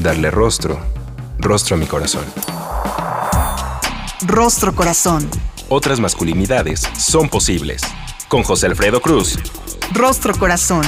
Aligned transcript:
darle 0.00 0.30
rostro, 0.30 0.78
rostro 1.38 1.76
a 1.76 1.78
mi 1.78 1.86
corazón. 1.86 2.24
Rostro 4.26 4.74
Corazón. 4.74 5.28
Otras 5.68 6.00
masculinidades 6.00 6.80
son 6.96 7.28
posibles. 7.28 7.82
Con 8.28 8.42
José 8.42 8.66
Alfredo 8.66 9.00
Cruz. 9.00 9.38
Rostro 9.92 10.34
Corazón. 10.34 10.84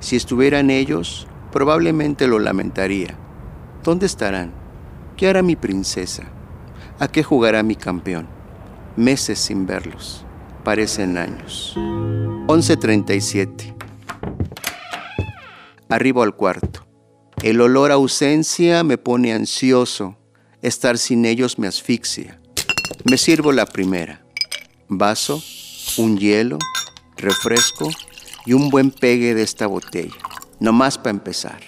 Si 0.00 0.16
estuvieran 0.16 0.70
ellos, 0.70 1.28
Probablemente 1.52 2.26
lo 2.26 2.38
lamentaría. 2.38 3.16
¿Dónde 3.82 4.04
estarán? 4.06 4.52
¿Qué 5.16 5.28
hará 5.28 5.42
mi 5.42 5.56
princesa? 5.56 6.24
¿A 6.98 7.08
qué 7.08 7.22
jugará 7.22 7.62
mi 7.62 7.74
campeón? 7.74 8.28
Meses 8.96 9.38
sin 9.38 9.66
verlos. 9.66 10.24
Parecen 10.62 11.16
años. 11.16 11.72
11.37. 11.76 13.74
Arribo 15.88 16.22
al 16.22 16.36
cuarto. 16.36 16.86
El 17.42 17.60
olor 17.62 17.92
a 17.92 17.94
ausencia 17.94 18.84
me 18.84 18.98
pone 18.98 19.32
ansioso. 19.32 20.18
Estar 20.60 20.98
sin 20.98 21.24
ellos 21.24 21.58
me 21.58 21.66
asfixia. 21.66 22.40
Me 23.04 23.16
sirvo 23.16 23.52
la 23.52 23.64
primera. 23.64 24.22
Vaso, 24.88 25.42
un 25.96 26.18
hielo, 26.18 26.58
refresco 27.16 27.88
y 28.44 28.52
un 28.52 28.68
buen 28.68 28.90
pegue 28.90 29.34
de 29.34 29.42
esta 29.42 29.66
botella 29.66 30.27
más 30.60 30.98
para 30.98 31.10
empezar. 31.10 31.60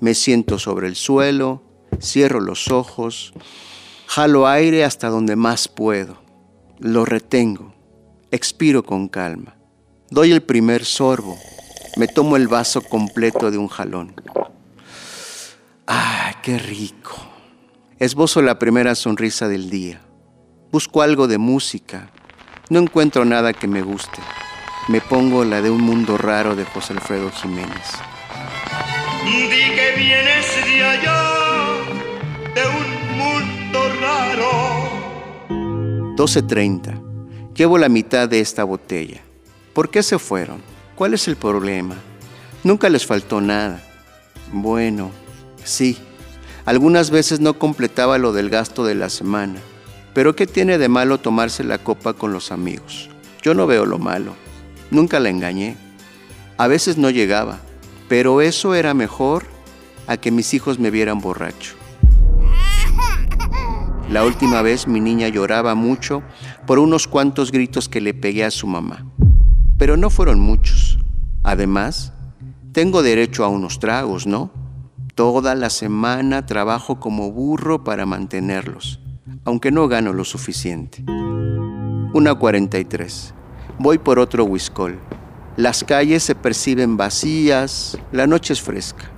Me 0.00 0.14
siento 0.14 0.58
sobre 0.58 0.86
el 0.88 0.96
suelo, 0.96 1.62
cierro 2.00 2.40
los 2.40 2.70
ojos, 2.70 3.32
jalo 4.06 4.46
aire 4.46 4.84
hasta 4.84 5.08
donde 5.08 5.36
más 5.36 5.68
puedo, 5.68 6.22
lo 6.78 7.04
retengo, 7.04 7.74
expiro 8.30 8.82
con 8.82 9.08
calma, 9.08 9.56
doy 10.10 10.32
el 10.32 10.42
primer 10.42 10.84
sorbo, 10.84 11.36
me 11.96 12.08
tomo 12.08 12.36
el 12.36 12.48
vaso 12.48 12.82
completo 12.82 13.50
de 13.50 13.58
un 13.58 13.68
jalón. 13.68 14.14
¡Ah, 15.86 16.34
qué 16.42 16.58
rico! 16.58 17.16
Esbozo 17.98 18.42
la 18.42 18.58
primera 18.58 18.94
sonrisa 18.94 19.48
del 19.48 19.70
día. 19.70 20.00
Busco 20.70 21.00
algo 21.00 21.28
de 21.28 21.38
música. 21.38 22.10
No 22.68 22.80
encuentro 22.80 23.24
nada 23.24 23.54
que 23.54 23.68
me 23.68 23.80
guste. 23.82 24.18
Me 24.88 25.00
pongo 25.00 25.44
la 25.44 25.62
de 25.62 25.70
un 25.70 25.80
mundo 25.80 26.18
raro 26.18 26.54
de 26.56 26.64
José 26.64 26.92
Alfredo 26.92 27.30
Jiménez. 27.30 27.94
Que 29.26 29.92
vienes 29.96 30.46
de 30.64 30.84
allá, 30.84 31.22
de 32.54 32.62
un 32.64 33.18
mundo 33.18 33.78
raro. 34.00 34.50
12.30. 36.16 37.52
Llevo 37.52 37.76
la 37.76 37.88
mitad 37.88 38.28
de 38.28 38.38
esta 38.38 38.62
botella. 38.62 39.20
¿Por 39.74 39.90
qué 39.90 40.04
se 40.04 40.20
fueron? 40.20 40.62
¿Cuál 40.94 41.14
es 41.14 41.26
el 41.26 41.34
problema? 41.34 41.96
Nunca 42.62 42.88
les 42.88 43.04
faltó 43.04 43.40
nada. 43.40 43.82
Bueno, 44.52 45.10
sí. 45.64 45.98
Algunas 46.64 47.10
veces 47.10 47.40
no 47.40 47.58
completaba 47.58 48.18
lo 48.18 48.32
del 48.32 48.48
gasto 48.48 48.84
de 48.84 48.94
la 48.94 49.10
semana. 49.10 49.58
Pero 50.14 50.36
¿qué 50.36 50.46
tiene 50.46 50.78
de 50.78 50.88
malo 50.88 51.18
tomarse 51.18 51.64
la 51.64 51.78
copa 51.78 52.14
con 52.14 52.32
los 52.32 52.52
amigos? 52.52 53.10
Yo 53.42 53.54
no 53.54 53.66
veo 53.66 53.86
lo 53.86 53.98
malo. 53.98 54.36
Nunca 54.92 55.18
la 55.18 55.30
engañé. 55.30 55.76
A 56.56 56.68
veces 56.68 56.96
no 56.96 57.10
llegaba 57.10 57.65
pero 58.08 58.40
eso 58.40 58.74
era 58.74 58.94
mejor 58.94 59.44
a 60.06 60.16
que 60.16 60.30
mis 60.30 60.54
hijos 60.54 60.78
me 60.78 60.90
vieran 60.90 61.20
borracho. 61.20 61.74
La 64.10 64.24
última 64.24 64.62
vez 64.62 64.86
mi 64.86 65.00
niña 65.00 65.28
lloraba 65.28 65.74
mucho 65.74 66.22
por 66.66 66.78
unos 66.78 67.08
cuantos 67.08 67.50
gritos 67.50 67.88
que 67.88 68.00
le 68.00 68.14
pegué 68.14 68.44
a 68.44 68.52
su 68.52 68.68
mamá. 68.68 69.04
Pero 69.78 69.96
no 69.96 70.10
fueron 70.10 70.38
muchos. 70.38 70.98
Además, 71.42 72.12
tengo 72.72 73.02
derecho 73.02 73.44
a 73.44 73.48
unos 73.48 73.80
tragos, 73.80 74.26
¿no? 74.26 74.52
Toda 75.14 75.54
la 75.54 75.70
semana 75.70 76.46
trabajo 76.46 77.00
como 77.00 77.32
burro 77.32 77.82
para 77.82 78.06
mantenerlos, 78.06 79.00
aunque 79.44 79.72
no 79.72 79.88
gano 79.88 80.12
lo 80.12 80.24
suficiente. 80.24 81.04
Una 82.12 82.34
43. 82.34 83.34
Voy 83.78 83.98
por 83.98 84.18
otro 84.18 84.44
whiskol. 84.44 84.98
Las 85.56 85.84
calles 85.84 86.22
se 86.22 86.34
perciben 86.34 86.98
vacías, 86.98 87.96
la 88.12 88.26
noche 88.26 88.52
es 88.52 88.60
fresca. 88.60 89.10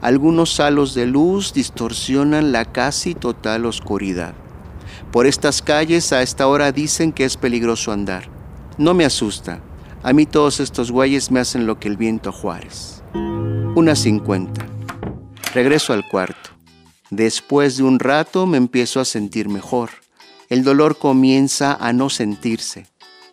Algunos 0.00 0.58
halos 0.58 0.94
de 0.94 1.06
luz 1.06 1.52
distorsionan 1.52 2.50
la 2.50 2.64
casi 2.64 3.14
total 3.14 3.64
oscuridad. 3.64 4.34
Por 5.12 5.26
estas 5.26 5.62
calles 5.62 6.12
a 6.12 6.22
esta 6.22 6.48
hora 6.48 6.72
dicen 6.72 7.12
que 7.12 7.24
es 7.24 7.36
peligroso 7.36 7.92
andar. 7.92 8.28
No 8.76 8.92
me 8.92 9.04
asusta. 9.04 9.60
A 10.02 10.12
mí 10.12 10.26
todos 10.26 10.58
estos 10.58 10.90
güeyes 10.90 11.30
me 11.30 11.38
hacen 11.40 11.66
lo 11.66 11.78
que 11.78 11.86
el 11.86 11.96
viento 11.96 12.32
Juárez. 12.32 13.04
Una 13.76 13.94
cincuenta. 13.94 14.66
Regreso 15.54 15.92
al 15.92 16.08
cuarto. 16.08 16.50
Después 17.10 17.76
de 17.76 17.84
un 17.84 18.00
rato 18.00 18.46
me 18.46 18.56
empiezo 18.56 18.98
a 18.98 19.04
sentir 19.04 19.48
mejor. 19.48 19.90
El 20.48 20.64
dolor 20.64 20.98
comienza 20.98 21.74
a 21.74 21.92
no 21.92 22.10
sentirse. 22.10 22.86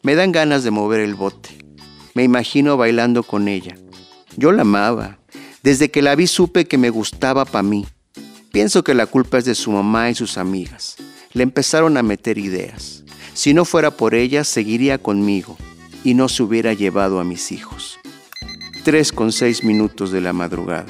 Me 0.03 0.13
dan 0.13 0.31
ganas 0.31 0.63
de 0.63 0.71
mover 0.71 1.01
el 1.01 1.15
bote. 1.15 1.64
Me 2.15 2.23
imagino 2.23 2.77
bailando 2.77 3.23
con 3.23 3.49
ella. 3.49 3.75
Yo 4.37 4.53
la 4.53 4.61
amaba. 4.61 5.19
Desde 5.63 5.91
que 5.91 6.01
la 6.01 6.15
vi 6.15 6.27
supe 6.27 6.65
que 6.65 6.77
me 6.77 6.89
gustaba 6.89 7.43
para 7.43 7.61
mí. 7.61 7.85
Pienso 8.53 8.85
que 8.85 8.93
la 8.93 9.05
culpa 9.05 9.37
es 9.37 9.43
de 9.43 9.53
su 9.53 9.69
mamá 9.71 10.09
y 10.09 10.15
sus 10.15 10.37
amigas. 10.37 10.95
le 11.33 11.43
empezaron 11.43 11.97
a 11.97 12.03
meter 12.03 12.37
ideas. 12.37 13.03
Si 13.33 13.53
no 13.53 13.65
fuera 13.65 13.91
por 13.91 14.15
ella, 14.15 14.45
seguiría 14.45 14.97
conmigo 14.97 15.57
y 16.05 16.13
no 16.13 16.29
se 16.29 16.43
hubiera 16.43 16.71
llevado 16.71 17.19
a 17.19 17.25
mis 17.25 17.51
hijos. 17.51 17.99
Tres 18.85 19.11
con 19.11 19.33
seis 19.33 19.65
minutos 19.65 20.11
de 20.11 20.21
la 20.21 20.31
madrugada. 20.31 20.85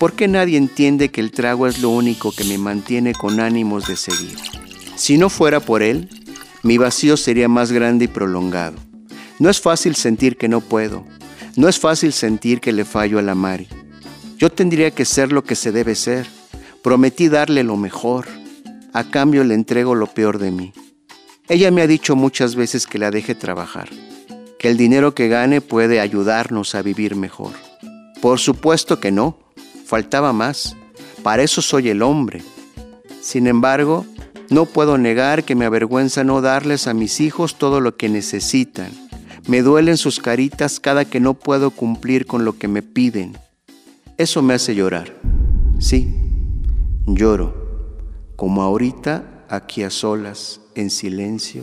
¿Por 0.00 0.14
qué 0.14 0.26
nadie 0.26 0.58
entiende 0.58 1.10
que 1.10 1.20
el 1.20 1.30
trago 1.30 1.68
es 1.68 1.78
lo 1.80 1.90
único 1.90 2.32
que 2.32 2.42
me 2.42 2.58
mantiene 2.58 3.12
con 3.12 3.38
ánimos 3.38 3.86
de 3.86 3.94
seguir? 3.94 4.36
Si 4.96 5.16
no 5.16 5.28
fuera 5.30 5.60
por 5.60 5.84
él, 5.84 6.08
mi 6.64 6.76
vacío 6.76 7.16
sería 7.16 7.48
más 7.48 7.70
grande 7.70 8.06
y 8.06 8.08
prolongado. 8.08 8.89
No 9.40 9.48
es 9.48 9.58
fácil 9.58 9.96
sentir 9.96 10.36
que 10.36 10.48
no 10.48 10.60
puedo. 10.60 11.06
No 11.56 11.66
es 11.66 11.78
fácil 11.78 12.12
sentir 12.12 12.60
que 12.60 12.74
le 12.74 12.84
fallo 12.84 13.18
a 13.18 13.22
la 13.22 13.34
Mari. 13.34 13.68
Yo 14.36 14.50
tendría 14.50 14.90
que 14.90 15.06
ser 15.06 15.32
lo 15.32 15.44
que 15.44 15.56
se 15.56 15.72
debe 15.72 15.94
ser. 15.94 16.26
Prometí 16.82 17.28
darle 17.28 17.64
lo 17.64 17.78
mejor. 17.78 18.26
A 18.92 19.04
cambio 19.04 19.42
le 19.42 19.54
entrego 19.54 19.94
lo 19.94 20.08
peor 20.08 20.38
de 20.38 20.50
mí. 20.50 20.74
Ella 21.48 21.70
me 21.70 21.80
ha 21.80 21.86
dicho 21.86 22.16
muchas 22.16 22.54
veces 22.54 22.86
que 22.86 22.98
la 22.98 23.10
deje 23.10 23.34
trabajar, 23.34 23.88
que 24.58 24.68
el 24.68 24.76
dinero 24.76 25.14
que 25.14 25.28
gane 25.28 25.62
puede 25.62 26.00
ayudarnos 26.00 26.74
a 26.74 26.82
vivir 26.82 27.16
mejor. 27.16 27.54
Por 28.20 28.40
supuesto 28.40 29.00
que 29.00 29.10
no 29.10 29.38
faltaba 29.86 30.34
más. 30.34 30.76
Para 31.22 31.42
eso 31.42 31.62
soy 31.62 31.88
el 31.88 32.02
hombre. 32.02 32.42
Sin 33.22 33.46
embargo, 33.46 34.04
no 34.50 34.66
puedo 34.66 34.98
negar 34.98 35.44
que 35.44 35.54
me 35.54 35.64
avergüenza 35.64 36.24
no 36.24 36.42
darles 36.42 36.86
a 36.86 36.92
mis 36.92 37.20
hijos 37.20 37.56
todo 37.56 37.80
lo 37.80 37.96
que 37.96 38.10
necesitan. 38.10 39.09
Me 39.48 39.62
duelen 39.62 39.96
sus 39.96 40.20
caritas 40.20 40.80
cada 40.80 41.04
que 41.04 41.20
no 41.20 41.34
puedo 41.34 41.70
cumplir 41.70 42.26
con 42.26 42.44
lo 42.44 42.58
que 42.58 42.68
me 42.68 42.82
piden. 42.82 43.36
Eso 44.18 44.42
me 44.42 44.54
hace 44.54 44.74
llorar. 44.74 45.14
Sí, 45.78 46.14
lloro, 47.06 47.54
como 48.36 48.62
ahorita 48.62 49.44
aquí 49.48 49.82
a 49.82 49.90
solas, 49.90 50.60
en 50.74 50.90
silencio 50.90 51.62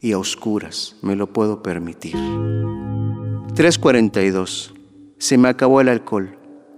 y 0.00 0.12
a 0.12 0.18
oscuras, 0.18 0.96
me 1.02 1.14
lo 1.14 1.30
puedo 1.32 1.62
permitir. 1.62 2.16
3.42. 2.16 4.72
Se 5.18 5.38
me 5.38 5.48
acabó 5.48 5.80
el 5.80 5.88
alcohol. 5.88 6.36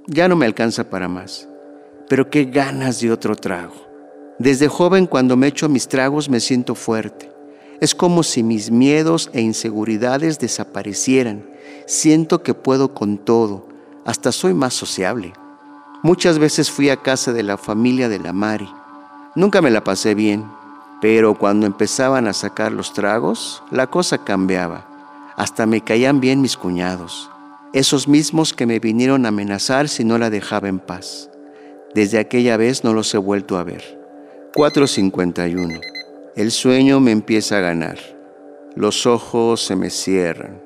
Ya 0.09 0.29
no 0.29 0.37
me 0.37 0.47
alcanza 0.47 0.91
para 0.91 1.09
más. 1.09 1.49
Pero 2.09 2.29
qué 2.29 2.45
ganas 2.45 3.01
de 3.01 3.13
otro 3.13 3.37
trago. 3.37 3.75
Desde 4.39 4.69
joven 4.69 5.07
cuando 5.07 5.37
me 5.37 5.47
echo 5.47 5.69
mis 5.69 5.89
tragos 5.89 6.29
me 6.29 6.41
siento 6.41 6.75
fuerte. 6.75 7.32
Es 7.81 7.95
como 7.95 8.23
si 8.23 8.43
mis 8.43 8.71
miedos 8.71 9.31
e 9.33 9.41
inseguridades 9.41 10.39
desaparecieran. 10.39 11.45
Siento 11.87 12.43
que 12.43 12.55
puedo 12.55 12.95
con 12.95 13.19
todo. 13.19 13.67
Hasta 14.05 14.33
soy 14.33 14.55
más 14.55 14.75
sociable. 14.75 15.33
Muchas 16.03 16.39
veces 16.39 16.71
fui 16.71 16.91
a 16.91 16.97
casa 16.97 17.33
de 17.33 17.43
la 17.43 17.57
familia 17.57 18.09
de 18.09 18.19
la 18.19 18.33
Mari. 18.33 18.69
Nunca 19.35 19.63
me 19.63 19.71
la 19.71 19.85
pasé 19.85 20.15
bien, 20.15 20.45
pero 21.01 21.39
cuando 21.39 21.67
empezaban 21.67 22.27
a 22.27 22.33
sacar 22.33 22.73
los 22.73 22.93
tragos, 22.93 23.63
la 23.71 23.87
cosa 23.87 24.19
cambiaba. 24.19 24.87
Hasta 25.37 25.67
me 25.67 25.81
caían 25.81 26.21
bien 26.21 26.41
mis 26.41 26.57
cuñados 26.57 27.33
esos 27.73 28.07
mismos 28.07 28.53
que 28.53 28.67
me 28.67 28.79
vinieron 28.81 29.25
a 29.25 29.31
amenazar 29.31 29.89
si 29.89 30.05
no 30.05 30.19
la 30.19 30.31
dejaba 30.31 30.69
en 30.69 30.79
paz. 30.79 31.31
Desde 31.95 32.19
aquella 32.19 32.57
vez 32.57 32.85
no 32.85 32.93
los 32.93 33.13
he 33.15 33.19
vuelto 33.19 33.57
a 33.57 33.65
ver. 33.65 33.99
4.51. 34.55 35.92
El 36.35 36.51
sueño 36.51 36.99
me 36.99 37.11
empieza 37.11 37.59
a 37.59 37.61
ganar. 37.61 37.99
Los 38.75 39.05
ojos 39.05 39.61
se 39.61 39.77
me 39.77 39.91
cierran. 39.91 40.63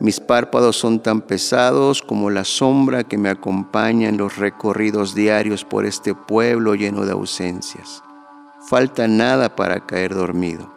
Mis 0.00 0.18
párpados 0.18 0.76
son 0.76 1.02
tan 1.02 1.20
pesados 1.20 2.00
como 2.00 2.30
la 2.30 2.44
sombra 2.44 3.04
que 3.04 3.18
me 3.18 3.28
acompaña 3.28 4.08
en 4.08 4.16
los 4.16 4.38
recorridos 4.38 5.14
diarios 5.14 5.62
por 5.66 5.84
este 5.84 6.14
pueblo 6.14 6.74
lleno 6.74 7.04
de 7.04 7.12
ausencias. 7.12 8.02
Falta 8.66 9.06
nada 9.06 9.54
para 9.54 9.84
caer 9.84 10.14
dormido. 10.14 10.72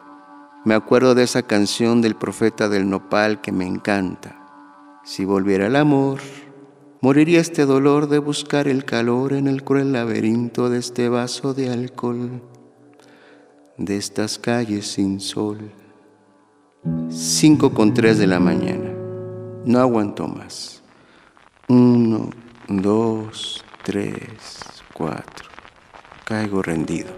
Me 0.65 0.73
acuerdo 0.73 1.15
de 1.15 1.23
esa 1.23 1.43
canción 1.43 2.01
del 2.01 2.15
profeta 2.15 2.67
del 2.67 2.89
nopal 2.89 3.39
que 3.39 3.53
me 3.53 3.65
encanta. 3.65 4.35
Si 5.05 5.23
volviera 5.23 5.67
el 5.67 5.77
amor, 5.77 6.19
moriría 6.99 7.39
este 7.39 7.65
dolor 7.65 8.09
de 8.09 8.19
buscar 8.19 8.67
el 8.67 8.83
calor 8.83 9.31
en 9.31 9.47
el 9.47 9.63
cruel 9.63 9.93
laberinto 9.93 10.69
de 10.69 10.79
este 10.79 11.07
vaso 11.07 11.53
de 11.53 11.69
alcohol, 11.69 12.41
de 13.77 13.97
estas 13.97 14.37
calles 14.37 14.87
sin 14.87 15.19
sol. 15.19 15.71
Cinco 17.09 17.73
con 17.73 17.93
tres 17.93 18.17
de 18.17 18.27
la 18.27 18.39
mañana. 18.39 18.91
No 19.65 19.79
aguanto 19.79 20.27
más. 20.27 20.81
Uno, 21.67 22.29
dos, 22.67 23.63
tres, 23.83 24.13
cuatro. 24.93 25.49
Caigo 26.25 26.61
rendido. 26.61 27.09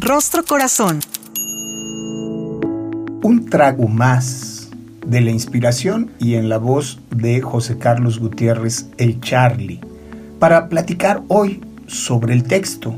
Rostro 0.00 0.42
Corazón 0.44 1.00
un 3.22 3.46
trago 3.46 3.88
más 3.88 4.70
de 5.06 5.20
la 5.20 5.30
inspiración 5.30 6.12
y 6.18 6.34
en 6.34 6.48
la 6.48 6.58
voz 6.58 7.00
de 7.10 7.42
José 7.42 7.78
Carlos 7.78 8.18
Gutiérrez 8.20 8.86
el 8.96 9.20
Charlie 9.20 9.80
para 10.38 10.68
platicar 10.68 11.22
hoy 11.28 11.60
sobre 11.86 12.34
el 12.34 12.44
texto 12.44 12.96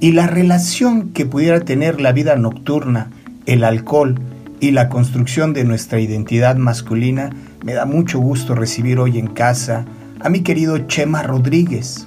y 0.00 0.12
la 0.12 0.26
relación 0.26 1.10
que 1.10 1.26
pudiera 1.26 1.60
tener 1.60 2.00
la 2.00 2.12
vida 2.12 2.36
nocturna, 2.36 3.10
el 3.46 3.64
alcohol 3.64 4.20
y 4.60 4.72
la 4.72 4.88
construcción 4.88 5.52
de 5.52 5.64
nuestra 5.64 6.00
identidad 6.00 6.56
masculina, 6.56 7.30
me 7.64 7.74
da 7.74 7.84
mucho 7.84 8.18
gusto 8.18 8.54
recibir 8.54 8.98
hoy 8.98 9.18
en 9.18 9.28
casa 9.28 9.84
a 10.20 10.28
mi 10.28 10.40
querido 10.40 10.78
Chema 10.78 11.22
Rodríguez. 11.22 12.06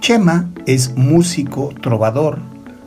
Chema 0.00 0.50
es 0.66 0.96
músico, 0.96 1.72
trovador, 1.80 2.38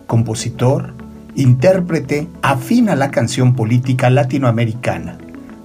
compositor, 0.08 0.94
intérprete 1.36 2.28
afín 2.42 2.90
a 2.90 2.96
la 2.96 3.12
canción 3.12 3.56
política 3.56 4.10
latinoamericana, 4.10 5.18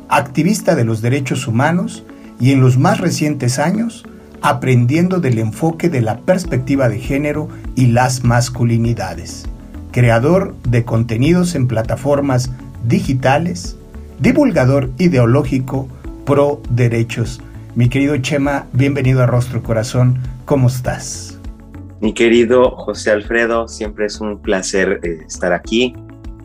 activista 0.09 0.75
de 0.75 0.85
los 0.85 1.00
derechos 1.00 1.47
humanos 1.47 2.05
y 2.41 2.53
en 2.53 2.61
los 2.61 2.79
más 2.79 2.99
recientes 2.99 3.59
años 3.59 4.05
aprendiendo 4.42 5.20
del 5.20 5.38
enfoque 5.38 5.88
de 5.88 6.00
la 6.00 6.19
perspectiva 6.19 6.88
de 6.88 6.98
género 6.98 7.48
y 7.75 7.87
las 7.87 8.25
masculinidades, 8.25 9.46
creador 9.92 10.54
de 10.69 10.84
contenidos 10.84 11.54
en 11.54 11.69
plataformas 11.69 12.50
digitales, 12.84 13.76
divulgador 14.19 14.90
ideológico 14.98 15.88
pro 16.25 16.62
derechos. 16.70 17.40
Mi 17.75 17.88
querido 17.88 18.16
Chema, 18.19 18.66
bienvenido 18.72 19.22
a 19.22 19.26
Rostro 19.26 19.62
Corazón, 19.62 20.19
¿cómo 20.44 20.69
estás? 20.69 21.38
Mi 22.00 22.14
querido 22.14 22.70
José 22.70 23.10
Alfredo, 23.10 23.69
siempre 23.69 24.06
es 24.06 24.20
un 24.20 24.41
placer 24.41 25.00
eh, 25.03 25.19
estar 25.26 25.53
aquí. 25.53 25.94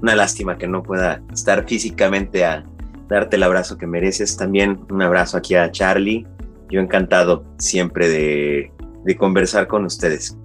Una 0.01 0.15
lástima 0.15 0.57
que 0.57 0.67
no 0.67 0.83
pueda 0.83 1.21
estar 1.33 1.65
físicamente 1.65 2.43
a 2.43 2.65
darte 3.07 3.37
el 3.37 3.43
abrazo 3.43 3.77
que 3.77 3.87
mereces. 3.87 4.35
También 4.35 4.81
un 4.89 5.01
abrazo 5.01 5.37
aquí 5.37 5.55
a 5.55 5.71
Charlie. 5.71 6.27
Yo 6.69 6.79
encantado 6.79 7.45
siempre 7.57 8.09
de, 8.09 8.71
de 9.03 9.15
conversar 9.15 9.67
con 9.67 9.85
ustedes. 9.85 10.35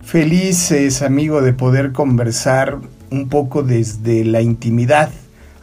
Felices, 0.00 1.02
amigo, 1.02 1.42
de 1.42 1.52
poder 1.52 1.92
conversar 1.92 2.78
un 3.10 3.28
poco 3.28 3.62
desde 3.62 4.24
la 4.24 4.40
intimidad, 4.40 5.10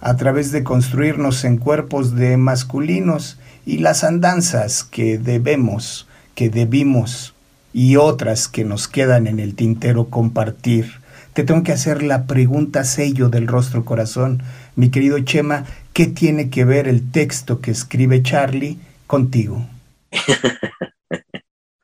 a 0.02 0.18
través 0.18 0.52
de 0.52 0.64
construirnos 0.64 1.46
en 1.46 1.58
cuerpos 1.58 2.16
de 2.16 2.36
masculinos 2.36 3.40
y 3.66 3.78
las 3.78 4.04
andanzas 4.04 4.84
que 4.84 5.18
debemos, 5.18 6.08
que 6.36 6.50
debimos 6.50 7.34
y 7.72 7.96
otras 7.96 8.48
que 8.48 8.66
nos 8.66 8.88
quedan 8.88 9.28
en 9.28 9.40
el 9.40 9.56
tintero 9.56 10.10
compartir. 10.10 10.92
Te 11.34 11.44
tengo 11.44 11.64
que 11.64 11.72
hacer 11.72 12.04
la 12.04 12.26
pregunta 12.26 12.84
sello 12.84 13.30
del 13.30 13.48
rostro 13.48 13.86
corazón. 13.86 14.44
Mi 14.76 14.90
querido 14.90 15.18
Chema, 15.20 15.64
¿qué 15.94 16.06
tiene 16.06 16.50
que 16.50 16.66
ver 16.66 16.88
el 16.88 17.10
texto 17.10 17.62
que 17.62 17.72
escribe 17.72 18.22
Charlie 18.22 18.78
contigo? 19.08 19.66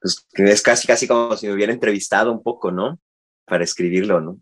pues 0.01 0.25
es 0.33 0.61
casi, 0.61 0.87
casi 0.87 1.07
como 1.07 1.35
si 1.35 1.47
me 1.47 1.53
hubiera 1.53 1.73
entrevistado 1.73 2.31
un 2.31 2.43
poco, 2.43 2.71
¿no? 2.71 2.99
Para 3.45 3.63
escribirlo, 3.63 4.21
¿no? 4.21 4.39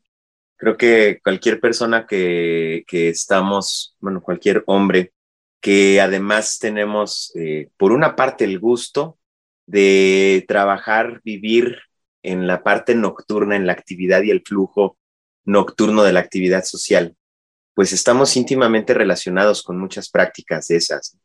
Creo 0.58 0.78
que 0.78 1.20
cualquier 1.24 1.60
persona 1.60 2.06
que, 2.08 2.84
que 2.88 3.10
estamos, 3.10 3.96
bueno, 4.00 4.22
cualquier 4.22 4.64
hombre 4.66 5.14
que 5.62 6.00
además 6.02 6.60
tenemos, 6.60 7.32
eh, 7.36 7.70
por 7.78 7.92
una 7.92 8.16
parte, 8.16 8.46
el 8.46 8.60
gusto 8.60 9.18
de 9.66 10.46
trabajar, 10.48 11.22
vivir 11.24 11.80
en 12.24 12.48
la 12.48 12.64
parte 12.64 12.96
nocturna, 12.96 13.56
en 13.56 13.68
la 13.68 13.74
actividad 13.74 14.22
y 14.24 14.32
el 14.32 14.44
flujo 14.46 14.98
nocturno 15.46 16.04
de 16.04 16.14
la 16.14 16.20
actividad 16.20 16.64
social, 16.64 17.16
pues 17.74 17.94
estamos 17.94 18.36
íntimamente 18.36 18.94
relacionados 18.94 19.64
con 19.64 19.78
muchas 19.80 20.10
prácticas 20.10 20.68
de 20.68 20.78
esas. 20.78 21.18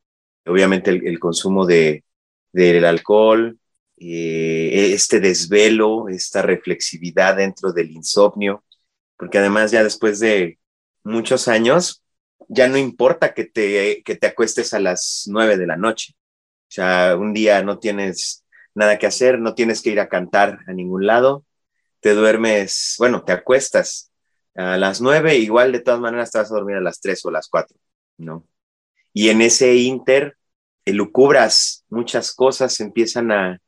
Obviamente 0.47 0.91
el, 0.91 1.19
consumo 1.19 1.67
de, 1.67 2.05
del 2.53 2.85
alcohol, 2.85 3.59
eh, 3.97 4.93
este 4.93 5.21
desvelo, 5.21 6.09
esta 6.09 6.43
reflexividad 6.43 7.37
dentro 7.37 7.73
del 7.73 7.91
insomnio, 7.91 8.65
porque 9.17 9.39
además 9.39 9.71
ya 9.71 9.85
después 9.85 10.21
de 10.21 10.59
muchos 11.05 11.49
años, 11.49 12.03
ya 12.49 12.69
no 12.69 12.77
importa 12.77 13.35
que 13.35 13.45
te, 13.45 14.03
que 14.05 14.17
te 14.17 14.27
acuestes 14.27 14.75
a 14.75 14.81
las 14.81 15.25
nueve 15.27 15.57
de 15.57 15.67
la 15.67 15.77
noche, 15.77 16.15
o 16.17 16.75
sea, 16.75 17.17
un 17.17 17.33
día 17.33 17.63
no 17.63 17.79
tienes 17.79 18.45
nada 18.75 18.99
que 18.99 19.07
hacer, 19.07 19.39
no 19.39 19.55
tienes 19.55 19.83
que 19.83 19.91
ir 19.91 20.01
a 20.01 20.09
cantar 20.09 20.61
a 20.67 20.73
ningún 20.73 21.07
lado, 21.07 21.45
te 22.01 22.15
duermes, 22.15 22.97
bueno, 22.99 23.23
te 23.25 23.33
acuestas 23.33 24.11
a 24.55 24.77
las 24.77 25.01
nueve, 25.01 25.37
igual 25.37 25.73
de 25.73 25.81
todas 25.81 26.01
maneras 26.01 26.31
te 26.31 26.39
vas 26.39 26.51
a 26.51 26.55
dormir 26.55 26.77
a 26.77 26.81
las 26.81 27.01
tres 27.01 27.25
o 27.25 27.31
las 27.31 27.49
cuatro, 27.49 27.77
¿no? 28.19 28.47
Y 29.13 29.29
en 29.29 29.43
ese 29.43 29.75
inter, 29.77 30.37
elucubras 30.85 31.85
muchas 31.89 32.33
cosas, 32.33 32.81
empiezan 32.81 33.33
a, 33.33 33.59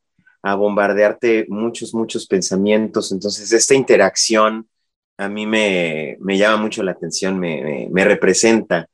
a 0.42 0.54
bombardearte 0.54 1.46
muchos, 1.48 1.94
muchos 1.94 2.26
pensamientos. 2.26 3.12
Entonces, 3.12 3.52
esta 3.52 3.74
interacción 3.74 4.68
a 5.16 5.28
mí 5.28 5.46
me, 5.46 6.16
me 6.20 6.36
llama 6.36 6.58
mucho 6.58 6.82
la 6.82 6.92
atención, 6.92 7.38
me, 7.38 7.88
me, 7.90 8.04
representa. 8.04 8.88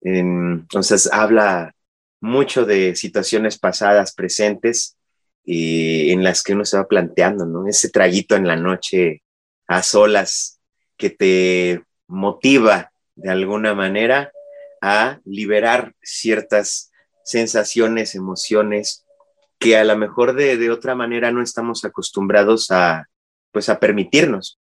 Entonces, 0.00 1.10
habla 1.12 1.74
mucho 2.20 2.64
de 2.64 2.94
situaciones 2.94 3.58
pasadas, 3.58 4.14
presentes, 4.14 4.96
y 5.44 6.10
en 6.12 6.24
las 6.24 6.42
que 6.42 6.54
uno 6.54 6.64
se 6.64 6.76
va 6.76 6.88
planteando, 6.88 7.46
¿no? 7.46 7.68
Ese 7.68 7.90
traguito 7.90 8.34
en 8.34 8.46
la 8.46 8.56
noche 8.56 9.22
a 9.68 9.82
solas 9.82 10.60
que 10.96 11.10
te 11.10 11.82
motiva 12.08 12.90
de 13.14 13.30
alguna 13.30 13.74
manera 13.74 14.32
a 14.80 15.20
liberar 15.24 15.94
ciertas 16.02 16.90
sensaciones, 17.26 18.14
emociones 18.14 19.04
que 19.58 19.76
a 19.76 19.84
lo 19.84 19.96
mejor 19.96 20.34
de, 20.34 20.56
de, 20.56 20.70
otra 20.70 20.94
manera 20.94 21.32
no 21.32 21.42
estamos 21.42 21.84
acostumbrados 21.84 22.70
a, 22.70 23.08
pues 23.50 23.68
a 23.68 23.80
permitirnos. 23.80 24.60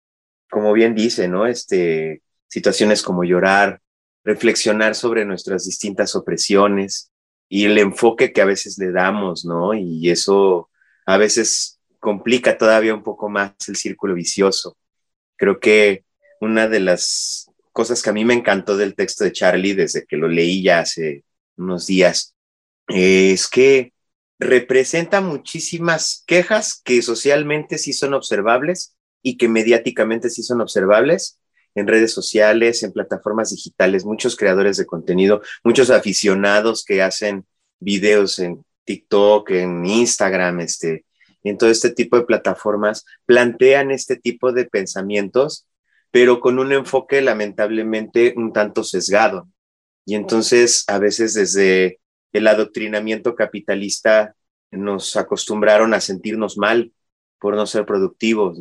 Como 0.51 0.73
bien 0.73 0.95
dice, 0.95 1.27
¿no? 1.27 1.47
Este, 1.47 2.23
situaciones 2.49 3.03
como 3.03 3.25
llorar, 3.25 3.81
reflexionar 4.25 4.95
sobre 4.95 5.25
nuestras 5.25 5.65
distintas 5.65 6.15
opresiones 6.15 7.11
y 7.49 7.65
el 7.65 7.79
enfoque 7.79 8.33
que 8.33 8.43
a 8.43 8.47
veces 8.47 8.77
le 8.79 8.93
damos, 8.93 9.45
¿no? 9.47 9.73
Y 9.73 10.11
eso 10.11 10.69
a 11.07 11.17
veces 11.17 11.81
complica 11.99 12.59
todavía 12.59 12.95
un 12.95 13.03
poco 13.03 13.31
más 13.31 13.53
el 13.69 13.77
círculo 13.77 14.15
vicioso. 14.15 14.77
Creo 15.37 15.61
que 15.61 16.05
una 16.41 16.69
de 16.69 16.81
las 16.81 17.51
cosas 17.73 18.03
que 18.03 18.11
a 18.11 18.13
mí 18.13 18.25
me 18.27 18.35
encantó 18.35 18.77
del 18.77 18.95
texto 18.95 19.25
de 19.25 19.33
Charlie 19.33 19.75
desde 19.75 20.05
que 20.05 20.17
lo 20.19 20.29
leí 20.29 20.63
ya 20.63 20.81
hace 20.81 21.25
unos 21.57 21.87
días 21.87 22.35
es 22.93 23.49
que 23.49 23.93
representa 24.39 25.21
muchísimas 25.21 26.25
quejas 26.27 26.81
que 26.83 27.03
socialmente 27.03 27.79
sí 27.79 27.93
son 27.93 28.15
observables 28.15 28.97
y 29.23 29.37
que 29.37 29.49
mediáticamente 29.49 30.31
sí 30.31 30.43
son 30.43 30.61
observables 30.61 31.39
en 31.75 31.87
redes 31.87 32.13
sociales, 32.13 32.83
en 32.83 32.93
plataformas 32.93 33.51
digitales, 33.51 34.05
muchos 34.05 34.37
creadores 34.37 34.77
de 34.77 34.87
contenido, 34.87 35.43
muchos 35.63 35.91
aficionados 35.91 36.85
que 36.85 37.03
hacen 37.03 37.47
videos 37.79 38.39
en 38.39 38.65
TikTok, 38.85 39.51
en 39.51 39.87
Instagram, 39.87 40.61
este, 40.61 41.05
en 41.45 41.59
todo 41.59 41.71
este 41.71 41.91
tipo 41.91 42.17
de 42.17 42.25
plataformas, 42.25 43.05
plantean 43.25 43.91
este 43.91 44.17
tipo 44.17 44.53
de 44.53 44.65
pensamientos, 44.65 45.67
pero 46.11 46.41
con 46.41 46.59
un 46.59 46.73
enfoque 46.73 47.21
lamentablemente 47.21 48.35
un 48.37 48.53
tanto 48.53 48.83
sesgado. 48.83 49.49
Y 50.05 50.17
entonces 50.17 50.85
a 50.89 50.99
veces 50.99 51.35
desde 51.35 52.00
el 52.33 52.47
adoctrinamiento 52.47 53.35
capitalista 53.35 54.35
nos 54.71 55.17
acostumbraron 55.17 55.95
a 55.95 56.01
sentirnos 56.01 56.57
mal 56.57 56.93
por 57.39 57.57
no 57.57 57.67
ser 57.67 57.87
productivos. 57.87 58.61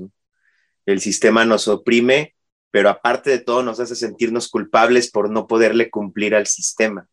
El 0.86 1.02
sistema 1.02 1.46
nos 1.46 1.68
oprime, 1.68 2.36
pero 2.72 2.90
aparte 2.90 3.30
de 3.30 3.40
todo 3.40 3.64
nos 3.64 3.80
hace 3.80 3.96
sentirnos 3.96 4.50
culpables 4.50 5.12
por 5.12 5.30
no 5.30 5.48
poderle 5.48 5.90
cumplir 5.90 6.34
al 6.36 6.48
sistema. 6.48 7.08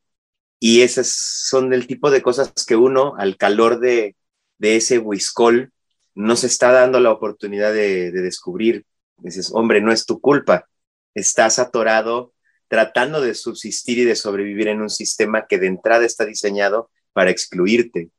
Y 0.59 0.81
esas 0.81 1.09
son 1.09 1.75
el 1.75 1.87
tipo 1.87 2.11
de 2.11 2.23
cosas 2.23 2.53
que 2.67 2.77
uno, 2.77 3.15
al 3.19 3.37
calor 3.37 3.79
de, 3.79 4.17
de 4.59 4.77
ese 4.77 4.99
whiskol, 4.99 5.73
no 6.15 6.37
se 6.37 6.47
está 6.47 6.73
dando 6.73 6.99
la 7.01 7.13
oportunidad 7.13 7.73
de, 7.75 8.11
de 8.11 8.23
descubrir. 8.23 8.87
Dices, 9.19 9.51
hombre, 9.53 9.83
no 9.83 9.93
es 9.93 10.07
tu 10.07 10.21
culpa. 10.21 10.67
Estás 11.15 11.59
atorado 11.59 12.33
tratando 12.69 13.21
de 13.21 13.35
subsistir 13.35 13.99
y 13.99 14.05
de 14.05 14.17
sobrevivir 14.17 14.69
en 14.69 14.81
un 14.81 14.91
sistema 14.91 15.47
que 15.47 15.59
de 15.59 15.67
entrada 15.69 16.05
está 16.05 16.25
diseñado 16.25 16.91
para 17.13 17.31
excluirte. 17.31 18.11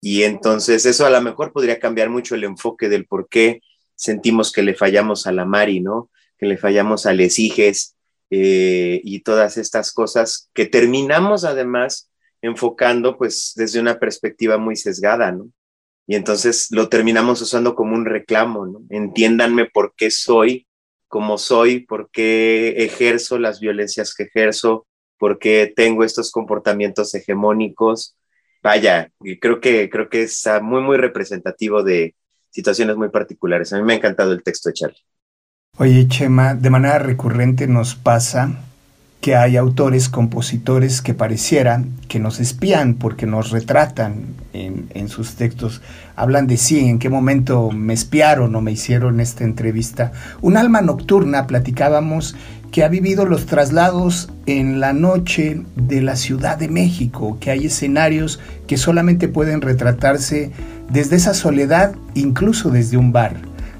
Y 0.00 0.24
entonces 0.24 0.84
eso 0.84 1.06
a 1.06 1.10
lo 1.10 1.20
mejor 1.22 1.52
podría 1.52 1.78
cambiar 1.78 2.10
mucho 2.10 2.34
el 2.34 2.44
enfoque 2.44 2.88
del 2.88 3.06
por 3.06 3.28
qué 3.28 3.62
sentimos 3.94 4.52
que 4.52 4.62
le 4.62 4.74
fallamos 4.74 5.26
a 5.26 5.32
la 5.32 5.44
Mari, 5.44 5.80
¿no? 5.80 6.10
Que 6.38 6.46
le 6.46 6.58
fallamos 6.58 7.06
a 7.06 7.12
Lesiges 7.12 7.96
eh, 8.30 9.00
y 9.02 9.20
todas 9.20 9.56
estas 9.56 9.92
cosas 9.92 10.50
que 10.52 10.66
terminamos 10.66 11.44
además 11.44 12.10
enfocando 12.42 13.16
pues 13.16 13.52
desde 13.56 13.80
una 13.80 13.98
perspectiva 13.98 14.58
muy 14.58 14.76
sesgada, 14.76 15.32
¿no? 15.32 15.48
Y 16.06 16.16
entonces 16.16 16.68
lo 16.70 16.90
terminamos 16.90 17.40
usando 17.40 17.74
como 17.74 17.94
un 17.94 18.04
reclamo, 18.04 18.66
¿no? 18.66 18.82
Entiéndanme 18.90 19.66
por 19.66 19.94
qué 19.96 20.10
soy 20.10 20.66
como 21.14 21.38
soy, 21.38 21.78
por 21.78 22.10
qué 22.10 22.70
ejerzo 22.78 23.38
las 23.38 23.60
violencias 23.60 24.16
que 24.16 24.24
ejerzo, 24.24 24.84
por 25.16 25.38
qué 25.38 25.72
tengo 25.76 26.02
estos 26.02 26.32
comportamientos 26.32 27.14
hegemónicos. 27.14 28.16
Vaya, 28.64 29.12
creo 29.40 29.60
que, 29.60 29.88
creo 29.88 30.08
que 30.08 30.24
es 30.24 30.44
muy, 30.60 30.82
muy 30.82 30.96
representativo 30.96 31.84
de 31.84 32.16
situaciones 32.50 32.96
muy 32.96 33.10
particulares. 33.10 33.72
A 33.72 33.76
mí 33.76 33.84
me 33.84 33.92
ha 33.92 33.96
encantado 33.96 34.32
el 34.32 34.42
texto 34.42 34.70
de 34.70 34.72
Charlie. 34.72 35.04
Oye, 35.78 36.08
Chema, 36.08 36.56
de 36.56 36.70
manera 36.70 36.98
recurrente 36.98 37.68
nos 37.68 37.94
pasa 37.94 38.73
que 39.24 39.36
hay 39.36 39.56
autores, 39.56 40.10
compositores 40.10 41.00
que 41.00 41.14
parecieran 41.14 41.92
que 42.08 42.18
nos 42.18 42.40
espían 42.40 42.92
porque 42.92 43.24
nos 43.24 43.52
retratan 43.52 44.26
en, 44.52 44.84
en, 44.92 45.08
sus 45.08 45.36
textos. 45.36 45.80
Hablan 46.14 46.46
de 46.46 46.58
sí, 46.58 46.80
en 46.80 46.98
qué 46.98 47.08
momento 47.08 47.70
me 47.70 47.94
espiaron 47.94 48.54
o 48.54 48.60
me 48.60 48.72
hicieron 48.72 49.20
esta 49.20 49.44
entrevista. 49.44 50.12
Un 50.42 50.58
alma 50.58 50.82
nocturna, 50.82 51.46
platicábamos, 51.46 52.36
que 52.70 52.84
ha 52.84 52.88
vivido 52.88 53.24
los 53.24 53.46
traslados 53.46 54.30
en 54.44 54.78
la 54.78 54.92
noche 54.92 55.62
de 55.74 56.02
la 56.02 56.16
Ciudad 56.16 56.58
de 56.58 56.68
México, 56.68 57.38
que 57.40 57.50
hay 57.50 57.64
escenarios 57.64 58.40
que 58.66 58.76
solamente 58.76 59.28
pueden 59.28 59.62
retratarse 59.62 60.50
desde 60.90 61.16
esa 61.16 61.32
soledad, 61.32 61.94
incluso 62.12 62.68
desde 62.68 62.98
un 62.98 63.10
bar. 63.10 63.36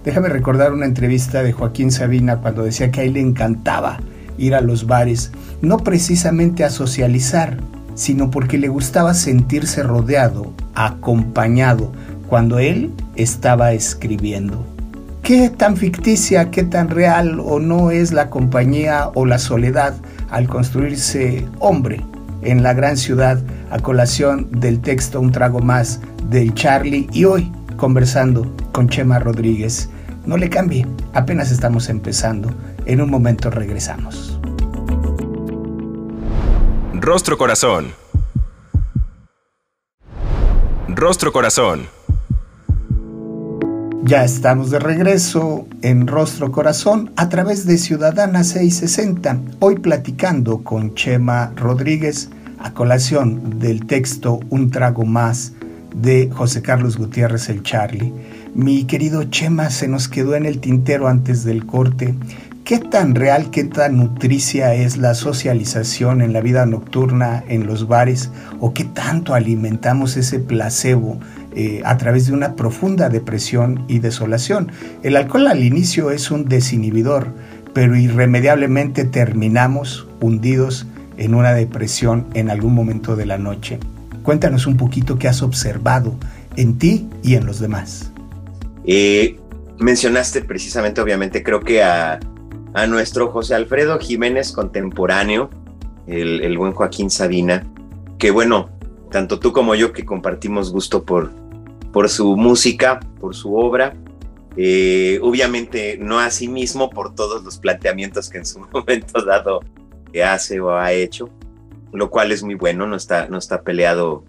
Déjame 0.07 0.31
recordar 0.31 0.73
una 0.73 0.87
entrevista 0.87 1.43
de 1.43 1.53
Joaquín 1.53 1.93
Sabina 1.93 2.39
cuando 2.39 2.63
decía 2.63 2.91
que 2.91 3.03
a 3.03 3.05
él 3.05 3.13
le 3.13 3.21
encantaba 3.21 4.01
ir 4.39 4.55
a 4.55 4.61
los 4.61 4.87
bares, 4.87 5.33
no 5.63 5.79
precisamente 5.79 6.65
a 6.65 6.71
socializar, 6.71 7.59
sino 7.95 8.31
porque 8.31 8.59
le 8.59 8.69
gustaba 8.69 9.15
sentirse 9.15 9.83
rodeado, 9.83 10.53
acompañado, 10.75 11.93
cuando 12.29 12.59
él 12.59 12.91
estaba 13.17 13.73
escribiendo. 13.73 14.65
¿Qué 15.23 15.49
tan 15.49 15.77
ficticia, 15.77 16.51
qué 16.51 16.65
tan 16.65 16.91
real 16.91 17.41
o 17.41 17.59
no 17.59 17.91
es 17.91 18.13
la 18.13 18.29
compañía 18.29 19.11
o 19.15 19.25
la 19.25 19.39
soledad 19.39 19.95
al 20.31 20.49
construirse 20.49 21.47
hombre 21.61 22.05
en 22.43 22.63
la 22.63 22.75
gran 22.75 22.97
ciudad 22.97 23.43
a 23.71 23.79
colación 23.79 24.49
del 24.51 24.81
texto 24.81 25.21
Un 25.21 25.33
trago 25.33 25.61
más 25.61 26.01
del 26.29 26.53
Charlie 26.55 27.09
y 27.13 27.25
hoy 27.25 27.51
conversando 27.77 28.55
con 28.73 28.89
Chema 28.89 29.19
Rodríguez? 29.19 29.89
No 30.27 30.37
le 30.37 30.49
cambie, 30.49 30.87
apenas 31.13 31.51
estamos 31.51 31.89
empezando. 31.89 32.51
En 32.87 33.01
un 33.01 33.11
momento 33.11 33.51
regresamos. 33.51 34.41
Rostro 36.95 37.37
Corazón. 37.37 37.93
Rostro 40.89 41.33
Corazón. 41.33 41.87
Ya 44.05 44.23
estamos 44.25 44.71
de 44.71 44.79
regreso 44.79 45.67
en 45.83 46.07
Rostro 46.07 46.53
Corazón 46.53 47.13
a 47.17 47.29
través 47.29 47.67
de 47.67 47.79
Ciudadana 47.79 48.45
660, 48.45 49.41
hoy 49.61 49.77
platicando 49.77 50.63
con 50.63 50.95
Chema 50.95 51.53
Rodríguez 51.57 52.31
a 52.59 52.73
colación 52.73 53.59
del 53.59 53.87
texto 53.87 54.41
Un 54.51 54.71
trago 54.71 55.05
más 55.05 55.53
de 55.95 56.31
José 56.31 56.61
Carlos 56.63 56.97
Gutiérrez 56.97 57.49
el 57.49 57.63
Charlie. 57.63 58.13
Mi 58.55 58.85
querido 58.85 59.25
Chema, 59.25 59.71
se 59.71 59.89
nos 59.89 60.09
quedó 60.09 60.37
en 60.37 60.47
el 60.47 60.61
tintero 60.61 61.09
antes 61.09 61.45
del 61.45 61.67
corte 61.67 62.15
¿Qué 62.65 62.79
tan 62.79 63.15
real, 63.15 63.51
qué 63.51 63.65
tan 63.65 63.99
nutricia 63.99 64.73
es 64.73 64.97
la 64.97 65.15
socialización 65.15 66.23
en 66.23 66.33
la 66.33 66.41
vida 66.41 66.65
nocturna, 66.65 67.45
en 67.47 67.67
los 67.67 67.89
bares? 67.89 68.31
¿O 68.59 68.73
qué 68.73 68.85
tanto 68.85 69.35
alimentamos 69.35 70.17
ese 70.17 70.39
placebo 70.39 71.21
eh, 71.55 71.83
a 71.85 71.99
través 71.99 72.27
de 72.27 72.33
una 72.33 72.57
profunda 72.57 73.11
depresión 73.11 73.85
y 73.87 73.99
desolación? 73.99 74.73
El 75.03 75.17
alcohol 75.17 75.49
al 75.49 75.63
inicio 75.63 76.11
es 76.11 76.31
un 76.31 76.47
desinhibidor, 76.49 77.35
pero 77.75 77.99
irremediablemente 77.99 79.05
terminamos 79.05 80.09
hundidos 80.23 80.87
en 81.19 81.35
una 81.35 81.53
depresión 81.53 82.29
en 82.33 82.49
algún 82.49 82.73
momento 82.73 83.15
de 83.15 83.27
la 83.27 83.37
noche. 83.37 83.79
Cuéntanos 84.23 84.67
un 84.67 84.79
poquito 84.79 85.19
qué 85.19 85.29
has 85.29 85.43
observado 85.43 86.15
en 86.57 86.79
ti 86.79 87.11
y 87.23 87.35
en 87.35 87.45
los 87.45 87.61
demás. 87.61 88.14
Eh, 88.87 89.39
mencionaste 89.79 90.43
precisamente, 90.43 91.01
obviamente, 91.01 91.43
creo 91.43 91.61
que 91.61 91.83
a 91.83 92.21
a 92.75 92.89
nuestro 92.89 93.31
José 93.31 93.55
Alfredo 93.55 93.99
Jiménez 93.99 94.53
contemporáneo, 94.53 95.49
el, 96.09 96.59
buen 96.59 96.73
Joaquín 96.73 97.09
Sabina, 97.09 97.65
que 98.19 98.33
bueno, 98.33 98.69
tanto 99.11 99.39
tú 99.39 99.53
como 99.53 99.77
yo 99.77 99.93
que 99.93 100.05
compartimos 100.05 100.73
gusto 100.73 101.05
por, 101.05 101.31
por 101.93 102.11
su 102.11 102.37
música, 102.37 102.99
por 103.21 103.37
su 103.37 103.55
obra, 103.55 103.95
eh, 104.57 105.21
obviamente 105.23 105.97
no 105.99 106.19
a 106.19 106.31
sí 106.31 106.49
mismo 106.49 106.91
por 106.91 107.15
todos 107.15 107.45
los 107.45 107.59
planteamientos 107.59 108.29
que 108.29 108.39
en 108.39 108.47
su 108.47 108.59
momento 108.73 109.25
dado 109.25 109.61
hace 110.25 110.61
o 110.61 110.77
ha 110.77 110.93
hecho, 110.93 111.31
lo 111.93 112.11
cual 112.11 112.33
es 112.33 112.43
muy 112.43 112.57
bueno, 112.57 112.89
no 112.89 112.97
está, 112.97 113.29
no 113.29 113.39
está 113.39 113.63
peleado 113.63 114.25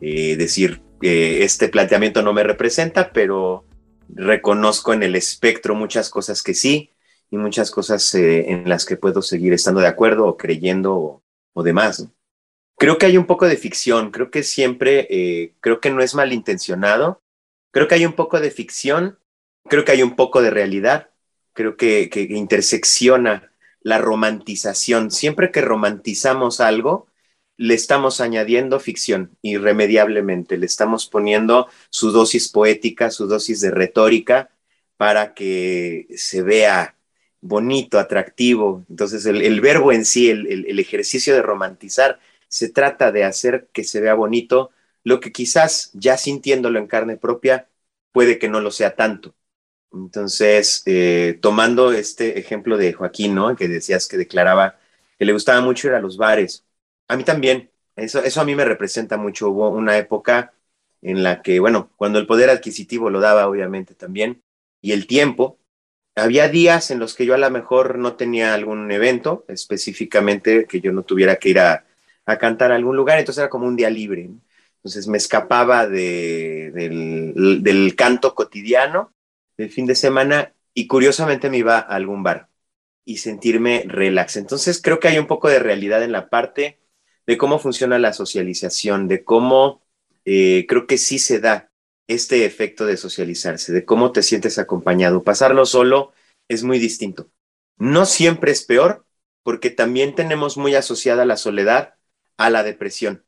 eh, 0.00 0.36
decir 0.36 0.80
que 1.02 1.44
este 1.44 1.68
planteamiento 1.68 2.22
no 2.22 2.32
me 2.32 2.44
representa, 2.44 3.10
pero 3.12 3.64
reconozco 4.14 4.92
en 4.92 5.02
el 5.02 5.16
espectro 5.16 5.74
muchas 5.74 6.10
cosas 6.10 6.42
que 6.42 6.54
sí 6.54 6.90
y 7.30 7.36
muchas 7.36 7.70
cosas 7.70 8.14
eh, 8.14 8.50
en 8.50 8.68
las 8.68 8.84
que 8.84 8.96
puedo 8.96 9.22
seguir 9.22 9.52
estando 9.52 9.80
de 9.80 9.88
acuerdo 9.88 10.26
o 10.26 10.36
creyendo 10.36 11.22
o, 11.52 11.62
demás. 11.62 12.06
Creo 12.76 12.98
que 12.98 13.06
hay 13.06 13.16
un 13.16 13.26
poco 13.26 13.46
de 13.46 13.56
ficción, 13.56 14.10
creo 14.10 14.30
que 14.30 14.42
siempre, 14.42 15.06
eh, 15.10 15.54
creo 15.60 15.80
que 15.80 15.90
no 15.90 16.02
es 16.02 16.14
malintencionado, 16.14 17.22
creo 17.70 17.88
que 17.88 17.94
hay 17.94 18.06
un 18.06 18.14
poco 18.14 18.40
de 18.40 18.50
ficción, 18.50 19.18
creo 19.68 19.84
que 19.84 19.92
hay 19.92 20.02
un 20.02 20.16
poco 20.16 20.42
de 20.42 20.50
realidad, 20.50 21.10
creo 21.52 21.76
que, 21.76 22.10
que 22.10 22.22
intersecciona 22.22 23.52
la 23.80 23.98
romantización. 23.98 25.10
Siempre 25.10 25.52
que 25.52 25.60
romantizamos 25.60 26.60
algo, 26.60 27.06
le 27.56 27.74
estamos 27.74 28.20
añadiendo 28.20 28.80
ficción 28.80 29.36
irremediablemente, 29.42 30.56
le 30.56 30.66
estamos 30.66 31.06
poniendo 31.06 31.68
su 31.90 32.10
dosis 32.10 32.48
poética, 32.48 33.10
su 33.10 33.26
dosis 33.26 33.60
de 33.60 33.70
retórica 33.70 34.50
para 34.96 35.34
que 35.34 36.06
se 36.16 36.42
vea 36.42 36.96
bonito, 37.40 37.98
atractivo. 37.98 38.84
Entonces 38.88 39.26
el, 39.26 39.60
verbo 39.60 39.92
en 39.92 40.04
sí, 40.04 40.30
el, 40.30 40.78
ejercicio 40.78 41.34
de 41.34 41.42
romantizar, 41.42 42.18
se 42.48 42.68
trata 42.68 43.12
de 43.12 43.24
hacer 43.24 43.68
que 43.72 43.84
se 43.84 44.00
vea 44.00 44.14
bonito, 44.14 44.70
lo 45.04 45.20
que 45.20 45.32
quizás 45.32 45.90
ya 45.94 46.16
sintiéndolo 46.16 46.78
en 46.78 46.86
carne 46.86 47.16
propia 47.16 47.68
puede 48.12 48.38
que 48.38 48.48
no 48.48 48.60
lo 48.60 48.70
sea 48.70 48.96
tanto. 48.96 49.34
Entonces, 49.92 50.82
eh, 50.86 51.38
tomando 51.40 51.92
este 51.92 52.38
ejemplo 52.38 52.76
de 52.76 52.92
Joaquín, 52.92 53.34
¿no? 53.34 53.54
Que 53.56 53.68
decías 53.68 54.08
que 54.08 54.16
declaraba 54.16 54.78
que 55.18 55.24
le 55.24 55.32
gustaba 55.32 55.60
mucho 55.60 55.88
ir 55.88 55.94
a 55.94 56.00
los 56.00 56.16
bares. 56.16 56.64
A 57.08 57.16
mí 57.16 57.24
también, 57.24 57.70
eso, 57.96 58.22
eso 58.22 58.40
a 58.40 58.44
mí 58.44 58.54
me 58.54 58.64
representa 58.64 59.16
mucho. 59.16 59.50
Hubo 59.50 59.70
una 59.70 59.98
época 59.98 60.54
en 61.02 61.22
la 61.22 61.42
que, 61.42 61.60
bueno, 61.60 61.90
cuando 61.96 62.18
el 62.18 62.26
poder 62.26 62.50
adquisitivo 62.50 63.10
lo 63.10 63.20
daba, 63.20 63.46
obviamente 63.46 63.94
también, 63.94 64.42
y 64.80 64.92
el 64.92 65.06
tiempo, 65.06 65.58
había 66.16 66.48
días 66.48 66.90
en 66.90 66.98
los 66.98 67.14
que 67.14 67.26
yo 67.26 67.34
a 67.34 67.38
lo 67.38 67.50
mejor 67.50 67.98
no 67.98 68.14
tenía 68.14 68.54
algún 68.54 68.90
evento 68.90 69.44
específicamente 69.48 70.66
que 70.66 70.80
yo 70.80 70.92
no 70.92 71.02
tuviera 71.02 71.36
que 71.36 71.50
ir 71.50 71.58
a, 71.58 71.84
cantar 72.38 72.72
a 72.72 72.76
algún 72.76 72.96
lugar, 72.96 73.18
entonces 73.18 73.42
era 73.42 73.50
como 73.50 73.66
un 73.66 73.76
día 73.76 73.90
libre. 73.90 74.30
Entonces 74.76 75.08
me 75.08 75.18
escapaba 75.18 75.86
del, 75.86 76.72
del 77.62 77.96
canto 77.96 78.34
cotidiano 78.34 79.12
del 79.56 79.70
fin 79.70 79.86
de 79.86 79.94
semana 79.94 80.52
y 80.74 80.86
curiosamente 80.86 81.50
me 81.50 81.58
iba 81.58 81.78
a 81.78 81.80
algún 81.80 82.22
bar 82.22 82.48
y 83.04 83.18
sentirme 83.18 83.84
relax. 83.86 84.36
Entonces 84.36 84.80
creo 84.82 85.00
que 85.00 85.08
hay 85.08 85.18
un 85.18 85.26
poco 85.26 85.48
de 85.48 85.58
realidad 85.58 86.02
en 86.02 86.12
la 86.12 86.28
parte 86.28 86.78
de 87.26 87.38
cómo 87.38 87.58
funciona 87.58 87.98
la 87.98 88.12
socialización, 88.12 89.08
de 89.08 89.24
cómo 89.24 89.82
eh, 90.24 90.66
creo 90.68 90.86
que 90.86 90.98
sí 90.98 91.18
se 91.18 91.40
da 91.40 91.70
este 92.06 92.44
efecto 92.44 92.86
de 92.86 92.96
socializarse, 92.96 93.72
de 93.72 93.84
cómo 93.84 94.12
te 94.12 94.22
sientes 94.22 94.58
acompañado. 94.58 95.22
Pasarlo 95.22 95.64
solo 95.66 96.12
es 96.48 96.62
muy 96.62 96.78
distinto. 96.78 97.30
No 97.78 98.06
siempre 98.06 98.52
es 98.52 98.62
peor, 98.64 99.04
porque 99.42 99.70
también 99.70 100.14
tenemos 100.14 100.56
muy 100.56 100.74
asociada 100.74 101.24
la 101.24 101.36
soledad 101.36 101.94
a 102.36 102.50
la 102.50 102.62
depresión. 102.62 103.24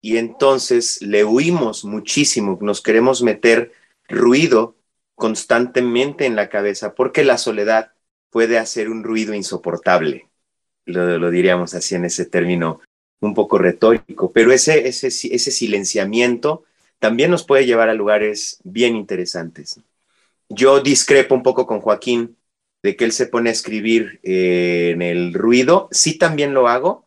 Y 0.00 0.18
entonces 0.18 1.02
le 1.02 1.24
huimos 1.24 1.84
muchísimo, 1.84 2.58
nos 2.60 2.82
queremos 2.82 3.22
meter 3.22 3.72
ruido 4.08 4.76
constantemente 5.14 6.26
en 6.26 6.36
la 6.36 6.48
cabeza, 6.48 6.94
porque 6.94 7.24
la 7.24 7.38
soledad 7.38 7.92
puede 8.30 8.58
hacer 8.58 8.90
un 8.90 9.02
ruido 9.02 9.34
insoportable. 9.34 10.28
Lo, 10.84 11.30
diríamos 11.30 11.74
así 11.74 11.96
en 11.96 12.04
ese 12.04 12.26
término 12.26 12.80
un 13.20 13.34
poco 13.34 13.58
retórico, 13.58 14.32
pero 14.32 14.52
ese, 14.52 14.88
ese, 14.88 15.08
ese 15.08 15.50
silenciamiento 15.50 16.64
también 16.98 17.30
nos 17.30 17.44
puede 17.44 17.66
llevar 17.66 17.88
a 17.88 17.94
lugares 17.94 18.60
bien 18.64 18.96
interesantes. 18.96 19.80
Yo 20.48 20.80
discrepo 20.80 21.34
un 21.34 21.42
poco 21.42 21.66
con 21.66 21.80
Joaquín 21.80 22.36
de 22.82 22.96
que 22.96 23.04
él 23.04 23.12
se 23.12 23.26
pone 23.26 23.50
a 23.50 23.52
escribir 23.52 24.20
eh, 24.22 24.90
en 24.94 25.02
el 25.02 25.34
ruido. 25.34 25.88
Sí, 25.90 26.18
también 26.18 26.54
lo 26.54 26.68
hago. 26.68 27.06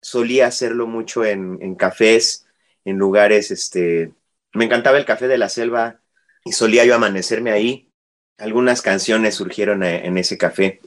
Solía 0.00 0.46
hacerlo 0.46 0.86
mucho 0.86 1.24
en, 1.24 1.58
en 1.60 1.74
cafés, 1.74 2.46
en 2.84 2.98
lugares, 2.98 3.50
este, 3.50 4.12
me 4.52 4.66
encantaba 4.66 4.98
el 4.98 5.04
café 5.04 5.26
de 5.26 5.38
la 5.38 5.48
selva 5.48 6.00
y 6.44 6.52
solía 6.52 6.84
yo 6.84 6.94
amanecerme 6.94 7.50
ahí. 7.50 7.90
Algunas 8.38 8.82
canciones 8.82 9.34
surgieron 9.34 9.82
eh, 9.82 10.06
en 10.06 10.16
ese 10.18 10.38
café, 10.38 10.80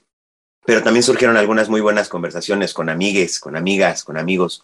pero 0.69 0.83
también 0.83 1.01
surgieron 1.01 1.35
algunas 1.35 1.67
muy 1.67 1.81
buenas 1.81 2.09
conversaciones 2.09 2.75
con 2.75 2.89
amigues, 2.89 3.39
con 3.39 3.55
amigas, 3.55 4.03
con 4.03 4.17
amigos. 4.17 4.63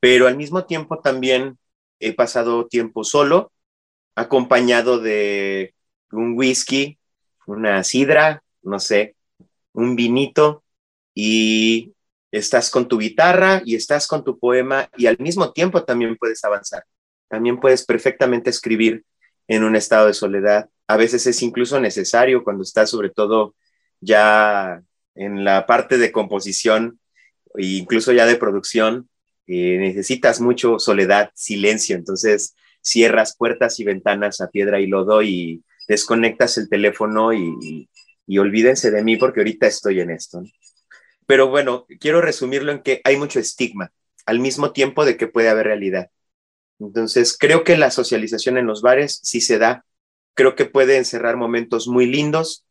Pero 0.00 0.26
al 0.26 0.36
mismo 0.36 0.66
tiempo 0.66 0.98
también 0.98 1.56
he 1.98 2.12
pasado 2.12 2.66
tiempo 2.66 3.04
solo, 3.04 3.52
acompañado 4.14 4.98
de 4.98 5.72
un 6.12 6.34
whisky, 6.36 6.98
una 7.46 7.82
sidra, 7.84 8.42
no 8.60 8.78
sé, 8.78 9.16
un 9.72 9.96
vinito 9.96 10.62
y 11.14 11.94
estás 12.30 12.68
con 12.68 12.86
tu 12.86 12.98
guitarra 12.98 13.62
y 13.64 13.76
estás 13.76 14.06
con 14.06 14.24
tu 14.24 14.38
poema 14.38 14.90
y 14.94 15.06
al 15.06 15.16
mismo 15.18 15.52
tiempo 15.54 15.84
también 15.84 16.18
puedes 16.18 16.44
avanzar. 16.44 16.84
También 17.28 17.60
puedes 17.60 17.82
perfectamente 17.86 18.50
escribir 18.50 19.06
en 19.48 19.64
un 19.64 19.74
estado 19.74 20.08
de 20.08 20.12
soledad. 20.12 20.68
A 20.86 20.98
veces 20.98 21.26
es 21.26 21.40
incluso 21.40 21.80
necesario 21.80 22.44
cuando 22.44 22.62
estás 22.62 22.90
sobre 22.90 23.08
todo 23.08 23.54
ya 24.02 24.82
en 25.16 25.44
la 25.44 25.66
parte 25.66 25.98
de 25.98 26.12
composición 26.12 27.00
e 27.56 27.66
incluso 27.66 28.12
ya 28.12 28.26
de 28.26 28.36
producción, 28.36 29.08
eh, 29.46 29.78
necesitas 29.78 30.40
mucho 30.40 30.78
soledad, 30.78 31.30
silencio, 31.34 31.96
entonces 31.96 32.54
cierras 32.80 33.36
puertas 33.36 33.80
y 33.80 33.84
ventanas 33.84 34.40
a 34.40 34.50
piedra 34.50 34.80
y 34.80 34.86
lodo 34.86 35.22
y 35.22 35.64
desconectas 35.88 36.58
el 36.58 36.68
teléfono 36.68 37.32
y, 37.32 37.88
y, 38.26 38.38
olvídense 38.38 38.90
de 38.90 39.02
mí 39.02 39.16
porque 39.16 39.40
ahorita 39.40 39.66
estoy 39.66 40.00
en 40.00 40.10
esto. 40.10 40.42
Pero 41.26 41.48
bueno, 41.48 41.86
quiero 42.00 42.20
resumirlo 42.20 42.72
en 42.72 42.82
que 42.82 43.00
hay 43.04 43.16
mucho 43.16 43.40
estigma, 43.40 43.92
al 44.26 44.40
mismo 44.40 44.72
tiempo 44.72 45.04
de 45.04 45.16
que 45.16 45.26
puede 45.26 45.48
haber 45.48 45.66
realidad. 45.66 46.10
Entonces, 46.78 47.36
creo 47.38 47.64
que 47.64 47.76
la 47.76 47.90
socialización 47.90 48.58
en 48.58 48.66
los 48.66 48.82
bares 48.82 49.20
sí 49.22 49.40
se 49.40 49.58
da. 49.58 49.84
Creo 50.34 50.54
que 50.54 50.66
puede 50.66 50.98
encerrar 50.98 51.36
momentos 51.36 51.88
muy 51.88 52.06
lindos, 52.06 52.65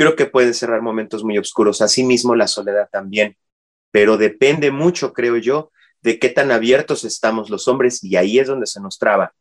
creo 0.00 0.16
que 0.16 0.24
puede 0.24 0.46
encerrar 0.46 0.80
momentos 0.80 1.24
muy 1.24 1.36
oscuros. 1.36 1.82
Asimismo, 1.82 2.34
la 2.34 2.48
soledad 2.48 2.88
también. 2.90 3.36
Pero 3.90 4.16
depende 4.16 4.70
mucho, 4.70 5.12
creo 5.12 5.36
yo, 5.36 5.72
de 6.00 6.18
qué 6.18 6.30
tan 6.30 6.50
abiertos 6.52 7.04
estamos 7.04 7.50
los 7.50 7.68
hombres, 7.68 8.02
y 8.02 8.16
ahí 8.16 8.38
es 8.38 8.48
donde 8.48 8.66
se 8.66 8.80
nos 8.80 8.98
traba, 8.98 9.34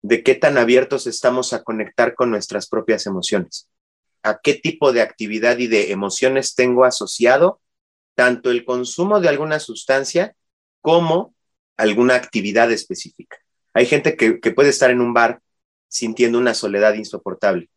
de 0.00 0.22
qué 0.22 0.34
tan 0.34 0.56
abiertos 0.56 1.06
estamos 1.06 1.52
a 1.52 1.62
conectar 1.62 2.14
con 2.14 2.30
nuestras 2.30 2.68
propias 2.70 3.04
emociones. 3.04 3.68
A 4.22 4.40
qué 4.42 4.54
tipo 4.54 4.94
de 4.94 5.02
actividad 5.02 5.58
y 5.58 5.66
de 5.66 5.92
emociones 5.92 6.54
tengo 6.54 6.86
asociado 6.86 7.60
tanto 8.14 8.50
el 8.50 8.64
consumo 8.64 9.20
de 9.20 9.28
alguna 9.28 9.60
sustancia 9.60 10.34
como 10.80 11.34
alguna 11.76 12.14
actividad 12.14 12.72
específica. 12.72 13.36
Hay 13.74 13.84
gente 13.84 14.16
que, 14.16 14.38
puede 14.52 14.70
estar 14.70 14.90
en 14.90 15.02
un 15.02 15.12
bar 15.12 15.42
sintiendo 15.86 16.38
una 16.38 16.54
soledad 16.54 16.94
insoportable 16.94 17.68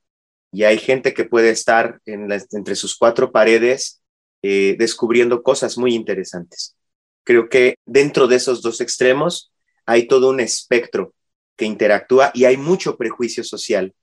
y 0.51 0.63
hay 0.63 0.77
gente 0.77 1.13
que 1.13 1.25
puede 1.25 1.49
estar 1.49 1.99
entre 2.05 2.75
sus 2.75 2.97
cuatro 2.97 3.31
paredes 3.31 4.01
eh, 4.41 4.75
descubriendo 4.77 5.43
cosas 5.43 5.77
muy 5.77 5.95
interesantes. 5.95 6.75
Creo 7.23 7.49
que 7.49 7.75
dentro 7.85 8.27
de 8.27 8.35
esos 8.35 8.61
dos 8.61 8.81
extremos 8.81 9.51
hay 9.85 10.07
todo 10.07 10.29
un 10.29 10.39
espectro 10.39 11.13
que 11.55 11.65
interactúa 11.65 12.31
y 12.33 12.45
hay 12.45 12.57
mucho 12.57 12.97
prejuicio 12.97 13.43
social, 13.43 13.93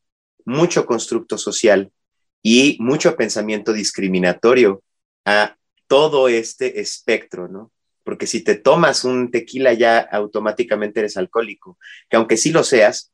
mucho 0.44 0.86
constructo 0.86 1.36
social 1.36 1.90
y 2.42 2.76
mucho 2.80 3.16
pensamiento 3.16 3.72
discriminatorio 3.72 4.82
a 5.24 5.56
todo 5.86 6.28
este 6.28 6.80
espectro, 6.80 7.48
¿no? 7.48 7.72
porque 8.08 8.26
si 8.26 8.42
te 8.42 8.54
tomas 8.54 9.04
un 9.04 9.30
tequila 9.30 9.74
ya 9.74 9.98
automáticamente 9.98 11.00
eres 11.00 11.18
alcohólico, 11.18 11.76
que 12.08 12.16
aunque 12.16 12.38
sí 12.38 12.52
lo 12.52 12.64
seas, 12.64 13.12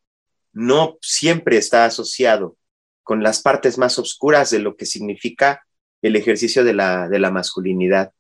no 0.53 0.99
siempre 1.01 1.57
está 1.57 1.85
asociado 1.85 2.57
con 3.05 3.23
las 3.23 3.43
partes 3.43 3.79
más 3.79 3.99
oscuras 3.99 4.51
de 4.51 4.59
lo 4.59 4.77
que 4.77 4.87
significa 4.87 5.65
el 6.03 6.17
ejercicio 6.17 6.65
de 6.65 6.75
la, 6.75 7.09
de 7.09 7.19
la 7.19 7.31
masculinidad, 7.31 8.13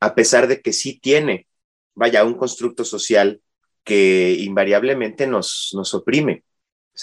a 0.00 0.14
pesar 0.14 0.48
de 0.48 0.60
que 0.60 0.72
sí 0.72 0.98
tiene, 0.98 1.46
vaya, 1.94 2.24
un 2.24 2.34
constructo 2.34 2.84
social 2.84 3.40
que 3.84 4.36
invariablemente 4.40 5.26
nos, 5.26 5.70
nos 5.74 5.94
oprime. 5.94 6.44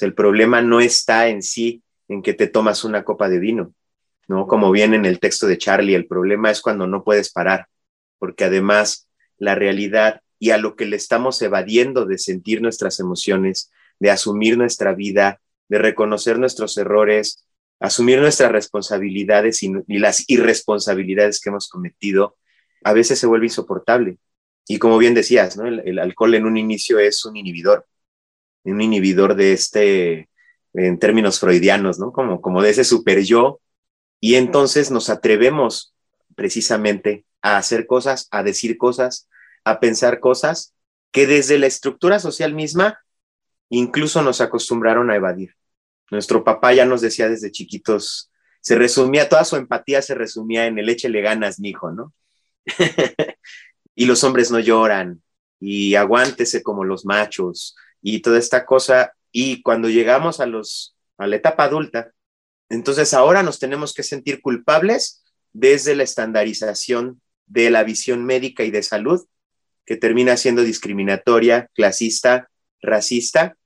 el 0.02 0.13
problema 0.13 0.62
no 0.62 0.80
está 0.80 1.28
en 1.28 1.41
sí 1.41 1.82
en 2.08 2.21
que 2.21 2.34
te 2.34 2.47
tomas 2.47 2.84
una 2.84 3.04
copa 3.04 3.30
de 3.30 3.39
vino, 3.39 3.73
¿no? 4.28 4.47
Como 4.47 4.71
viene 4.71 4.95
en 4.95 5.06
el 5.06 5.19
texto 5.19 5.47
de 5.47 5.58
Charlie, 5.58 5.95
el 5.95 6.08
problema 6.08 6.52
es 6.52 6.62
cuando 6.62 6.88
no 6.88 7.04
puedes 7.04 7.32
parar, 7.32 7.67
porque 8.19 8.45
además 8.45 9.08
la 9.38 9.56
realidad 9.56 10.21
y 10.39 10.52
a 10.52 10.58
lo 10.58 10.76
que 10.76 10.86
le 10.86 10.95
estamos 10.95 11.41
evadiendo 11.41 12.06
de 12.06 12.17
sentir 12.17 12.62
nuestras 12.62 13.00
emociones, 13.00 13.71
de 14.00 14.12
asumir 14.12 14.58
nuestra 14.58 14.93
vida 14.93 15.41
de 15.69 15.77
reconocer 15.77 16.39
nuestros 16.39 16.77
errores, 16.77 17.45
asumir 17.80 18.19
nuestras 18.19 18.51
responsabilidades 18.51 19.62
y, 19.63 19.71
las 19.88 20.23
irresponsabilidades 20.30 21.39
que 21.39 21.49
hemos 21.49 21.69
cometido, 21.69 22.38
a 22.84 22.93
veces 22.93 23.19
se 23.19 23.27
vuelve 23.27 23.47
insoportable. 23.47 24.17
Y 24.67 24.80
como 24.80 24.97
bien 24.97 25.13
decías, 25.13 25.58
el, 25.58 25.99
alcohol 25.99 26.36
en 26.36 26.45
un 26.45 26.58
inicio 26.58 26.99
es 26.99 27.23
un 27.25 27.38
inhibidor, 27.38 27.86
un 28.63 28.82
inhibidor 28.82 29.36
de 29.36 29.53
este, 29.53 30.30
en 30.73 30.99
términos 30.99 31.39
freudianos, 31.39 31.99
¿no? 31.99 32.12
Como, 32.12 32.41
como 32.41 32.62
de 32.62 32.71
ese 32.71 32.84
super 32.84 33.21
yo. 33.23 33.62
Y 34.19 34.36
entonces 34.36 34.91
nos 34.91 35.10
atrevemos 35.10 35.93
precisamente 36.36 37.25
a 37.41 37.58
hacer 37.58 37.88
cosas, 37.88 38.27
a 38.32 38.43
decir 38.43 38.77
cosas, 38.77 39.30
a 39.63 39.80
pensar 39.80 40.19
cosas 40.19 40.73
que 41.12 41.27
desde 41.27 41.58
la 41.58 41.67
estructura 41.67 42.19
social 42.19 42.53
misma 42.53 42.99
incluso 43.69 44.21
nos 44.21 44.41
acostumbraron 44.41 45.10
a 45.10 45.15
evadir. 45.15 45.56
Nuestro 46.10 46.43
papá 46.43 46.73
ya 46.73 46.86
nos 46.86 47.01
decía 47.01 47.30
desde 47.30 47.51
chiquitos, 47.51 48.32
se 48.62 48.75
resumía, 48.75 49.30
toda 49.30 49.45
su 49.45 49.56
empatía 49.56 50.01
se 50.01 50.15
resumía 50.15 50.65
en 50.65 50.80
el 50.80 50.89
échele 50.89 51.21
ganas, 51.21 51.60
hijo, 51.60 51.91
¿no? 51.91 52.13
y 53.95 54.06
los 54.06 54.23
hombres 54.23 54.51
no 54.51 54.60
lloran, 54.60 55.21
y 55.60 55.95
aguántese 55.95 56.63
como 56.63 56.84
los 56.84 57.06
machos, 57.06 57.75
y 58.01 58.21
toda 58.21 58.39
esta 58.39 58.65
cosa. 58.65 59.13
Y 59.32 59.62
cuando 59.62 59.89
llegamos 59.89 60.39
a, 60.39 60.45
los, 60.45 60.95
a 61.17 61.27
la 61.27 61.36
etapa 61.36 61.65
adulta, 61.65 62.12
entonces 62.69 63.13
ahora 63.13 63.43
nos 63.43 63.60
tenemos 63.60 63.93
que 63.93 64.03
sentir 64.03 64.41
culpables 64.41 65.23
desde 65.53 65.95
la 65.95 66.03
estandarización 66.03 67.21
de 67.45 67.69
la 67.69 67.84
visión 67.84 68.25
médica 68.25 68.63
y 68.63 68.71
de 68.71 68.84
salud, 68.84 69.25
que 69.86 69.95
termina 69.95 70.36
siendo 70.36 70.63
discriminatoria, 70.63 71.69
clasista, 71.73 72.49
racista, 72.82 73.57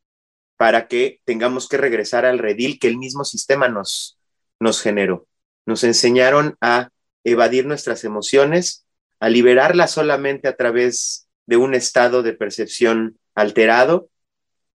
para 0.61 0.87
que 0.87 1.21
tengamos 1.25 1.67
que 1.67 1.77
regresar 1.77 2.23
al 2.23 2.37
redil 2.37 2.77
que 2.77 2.87
el 2.87 2.95
mismo 2.95 3.25
sistema 3.25 3.67
nos, 3.67 4.19
nos 4.59 4.79
generó. 4.79 5.25
Nos 5.65 5.83
enseñaron 5.83 6.55
a 6.61 6.91
evadir 7.23 7.65
nuestras 7.65 8.03
emociones, 8.03 8.85
a 9.19 9.29
liberarlas 9.29 9.89
solamente 9.89 10.47
a 10.47 10.55
través 10.55 11.27
de 11.47 11.57
un 11.57 11.73
estado 11.73 12.21
de 12.21 12.33
percepción 12.33 13.17
alterado 13.33 14.09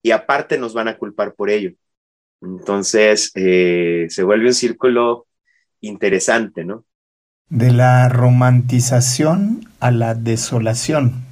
y 0.02 0.10
aparte 0.10 0.58
nos 0.58 0.74
van 0.74 0.88
a 0.88 0.98
culpar 0.98 1.36
por 1.36 1.52
ello. 1.52 1.74
Entonces 2.42 3.32
eh, 3.36 4.08
se 4.10 4.24
vuelve 4.24 4.48
un 4.48 4.56
círculo 4.56 5.28
interesante, 5.82 6.66
¿no? 6.66 6.84
De 7.50 7.72
la 7.72 8.10
romantización 8.10 9.70
a 9.80 9.92
la 9.92 10.16
desolación 10.16 11.25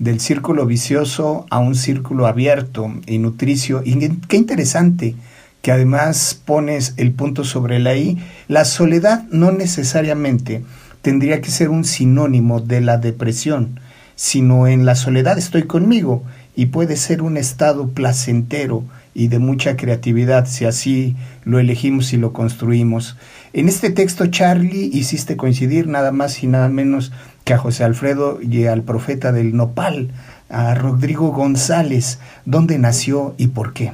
del 0.00 0.18
círculo 0.18 0.66
vicioso 0.66 1.46
a 1.50 1.60
un 1.60 1.76
círculo 1.76 2.26
abierto 2.26 2.92
y 3.06 3.18
nutricio. 3.18 3.82
Y 3.84 3.96
qué 4.26 4.36
interesante 4.36 5.14
que 5.62 5.70
además 5.70 6.40
pones 6.44 6.94
el 6.96 7.12
punto 7.12 7.44
sobre 7.44 7.78
la 7.78 7.94
I. 7.94 8.18
La 8.48 8.64
soledad 8.64 9.24
no 9.30 9.52
necesariamente 9.52 10.64
tendría 11.02 11.40
que 11.40 11.50
ser 11.50 11.68
un 11.68 11.84
sinónimo 11.84 12.60
de 12.60 12.80
la 12.80 12.96
depresión, 12.96 13.78
sino 14.16 14.66
en 14.66 14.86
la 14.86 14.94
soledad 14.94 15.38
estoy 15.38 15.64
conmigo 15.64 16.24
y 16.56 16.66
puede 16.66 16.96
ser 16.96 17.22
un 17.22 17.36
estado 17.36 17.90
placentero 17.90 18.84
y 19.14 19.28
de 19.28 19.38
mucha 19.38 19.76
creatividad 19.76 20.46
si 20.46 20.64
así 20.64 21.16
lo 21.44 21.58
elegimos 21.58 22.12
y 22.12 22.16
lo 22.16 22.32
construimos. 22.32 23.16
En 23.52 23.68
este 23.68 23.90
texto, 23.90 24.26
Charlie, 24.26 24.90
hiciste 24.92 25.36
coincidir 25.36 25.88
nada 25.88 26.12
más 26.12 26.42
y 26.42 26.46
nada 26.46 26.68
menos 26.68 27.12
que 27.50 27.54
a 27.54 27.58
José 27.58 27.82
Alfredo 27.82 28.38
y 28.40 28.66
al 28.66 28.84
profeta 28.84 29.32
del 29.32 29.56
Nopal, 29.56 30.12
a 30.48 30.72
Rodrigo 30.76 31.32
González. 31.32 32.20
¿Dónde 32.44 32.78
nació 32.78 33.34
y 33.38 33.48
por 33.48 33.72
qué? 33.72 33.90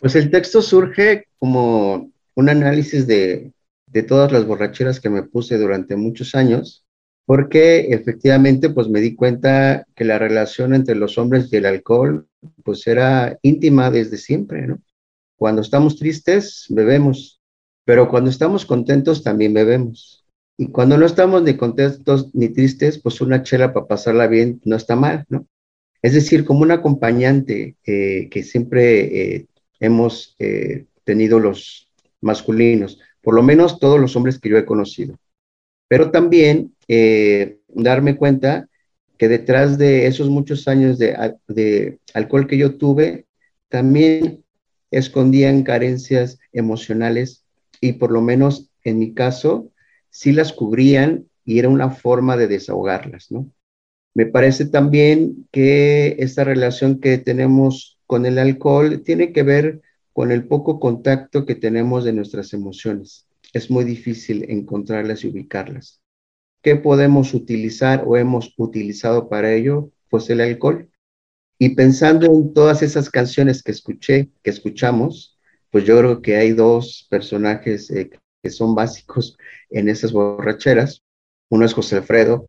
Pues 0.00 0.16
el 0.16 0.32
texto 0.32 0.60
surge 0.62 1.28
como 1.38 2.10
un 2.34 2.48
análisis 2.48 3.06
de, 3.06 3.52
de 3.86 4.02
todas 4.02 4.32
las 4.32 4.44
borracheras 4.44 4.98
que 4.98 5.10
me 5.10 5.22
puse 5.22 5.58
durante 5.58 5.94
muchos 5.94 6.34
años, 6.34 6.84
porque 7.24 7.90
efectivamente 7.90 8.68
pues 8.70 8.88
me 8.88 9.00
di 9.00 9.14
cuenta 9.14 9.86
que 9.94 10.04
la 10.04 10.18
relación 10.18 10.74
entre 10.74 10.96
los 10.96 11.18
hombres 11.18 11.52
y 11.52 11.58
el 11.58 11.66
alcohol 11.66 12.26
pues 12.64 12.84
era 12.88 13.38
íntima 13.42 13.92
desde 13.92 14.16
siempre, 14.16 14.66
¿no? 14.66 14.80
Cuando 15.36 15.62
estamos 15.62 16.00
tristes, 16.00 16.66
bebemos, 16.68 17.40
pero 17.84 18.08
cuando 18.08 18.28
estamos 18.28 18.66
contentos 18.66 19.22
también 19.22 19.54
bebemos. 19.54 20.25
Y 20.58 20.68
cuando 20.68 20.96
no 20.96 21.04
estamos 21.04 21.42
ni 21.42 21.56
contentos 21.56 22.34
ni 22.34 22.48
tristes, 22.48 22.98
pues 22.98 23.20
una 23.20 23.42
chela 23.42 23.72
para 23.72 23.86
pasarla 23.86 24.26
bien 24.26 24.60
no 24.64 24.76
está 24.76 24.96
mal, 24.96 25.24
¿no? 25.28 25.46
Es 26.02 26.14
decir, 26.14 26.44
como 26.44 26.60
un 26.60 26.70
acompañante 26.70 27.76
eh, 27.84 28.28
que 28.30 28.42
siempre 28.42 29.34
eh, 29.34 29.46
hemos 29.80 30.36
eh, 30.38 30.86
tenido 31.04 31.40
los 31.40 31.88
masculinos, 32.20 33.00
por 33.22 33.34
lo 33.34 33.42
menos 33.42 33.80
todos 33.80 34.00
los 34.00 34.14
hombres 34.16 34.38
que 34.38 34.48
yo 34.48 34.56
he 34.56 34.64
conocido. 34.64 35.18
Pero 35.88 36.10
también 36.10 36.74
darme 37.68 38.16
cuenta 38.16 38.68
que 39.18 39.28
detrás 39.28 39.78
de 39.78 40.06
esos 40.06 40.28
muchos 40.28 40.68
años 40.68 40.98
de, 40.98 41.34
de 41.48 41.98
alcohol 42.14 42.46
que 42.46 42.58
yo 42.58 42.76
tuve, 42.76 43.26
también 43.68 44.44
escondían 44.90 45.62
carencias 45.62 46.38
emocionales 46.52 47.44
y 47.80 47.94
por 47.94 48.10
lo 48.10 48.20
menos 48.20 48.70
en 48.84 48.98
mi 48.98 49.12
caso, 49.12 49.70
sí 50.16 50.32
las 50.32 50.54
cubrían 50.54 51.26
y 51.44 51.58
era 51.58 51.68
una 51.68 51.90
forma 51.90 52.38
de 52.38 52.48
desahogarlas, 52.48 53.30
¿no? 53.30 53.52
Me 54.14 54.24
parece 54.24 54.64
también 54.64 55.46
que 55.52 56.16
esta 56.20 56.42
relación 56.42 57.00
que 57.00 57.18
tenemos 57.18 57.98
con 58.06 58.24
el 58.24 58.38
alcohol 58.38 59.02
tiene 59.04 59.30
que 59.34 59.42
ver 59.42 59.82
con 60.14 60.32
el 60.32 60.46
poco 60.46 60.80
contacto 60.80 61.44
que 61.44 61.54
tenemos 61.54 62.02
de 62.04 62.14
nuestras 62.14 62.54
emociones. 62.54 63.26
Es 63.52 63.70
muy 63.70 63.84
difícil 63.84 64.46
encontrarlas 64.48 65.22
y 65.22 65.28
ubicarlas. 65.28 66.00
¿Qué 66.62 66.76
podemos 66.76 67.34
utilizar 67.34 68.04
o 68.06 68.16
hemos 68.16 68.54
utilizado 68.56 69.28
para 69.28 69.52
ello? 69.52 69.90
Pues 70.08 70.30
el 70.30 70.40
alcohol. 70.40 70.88
Y 71.58 71.74
pensando 71.74 72.24
en 72.24 72.54
todas 72.54 72.82
esas 72.82 73.10
canciones 73.10 73.62
que 73.62 73.72
escuché, 73.72 74.30
que 74.42 74.48
escuchamos, 74.48 75.38
pues 75.70 75.84
yo 75.84 75.98
creo 75.98 76.22
que 76.22 76.36
hay 76.36 76.52
dos 76.52 77.06
personajes 77.10 77.90
eh, 77.90 78.08
que 78.46 78.50
son 78.50 78.76
básicos 78.76 79.36
en 79.70 79.88
esas 79.88 80.12
borracheras. 80.12 81.02
Uno 81.50 81.64
es 81.64 81.74
José 81.74 81.96
Alfredo 81.96 82.48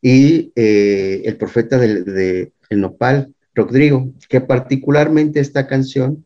y 0.00 0.52
eh, 0.54 1.22
el 1.24 1.36
profeta 1.36 1.78
de, 1.78 2.52
el 2.70 2.80
nopal, 2.80 3.34
Rodrigo, 3.52 4.12
que 4.28 4.40
particularmente 4.40 5.40
esta 5.40 5.66
canción, 5.66 6.24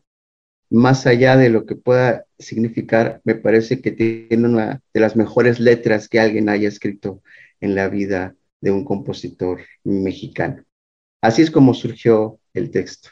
más 0.69 1.07
allá 1.07 1.35
de 1.35 1.49
lo 1.49 1.65
que 1.65 1.75
pueda 1.75 2.25
significar, 2.37 3.21
me 3.23 3.33
parece 3.33 3.81
que 3.81 3.91
tiene 3.91 4.47
una 4.47 4.81
de 4.93 4.99
las 4.99 5.15
mejores 5.15 5.59
letras 5.59 6.07
que 6.07 6.19
alguien 6.19 6.47
haya 6.47 6.67
escrito 6.67 7.23
en 7.59 7.73
la 7.73 7.89
vida 7.89 8.35
de 8.61 8.69
un 8.69 8.85
compositor 8.85 9.61
mexicano. 9.83 10.63
Así 11.21 11.41
es 11.41 11.49
como 11.49 11.73
surgió 11.73 12.39
el 12.53 12.69
texto. 12.69 13.09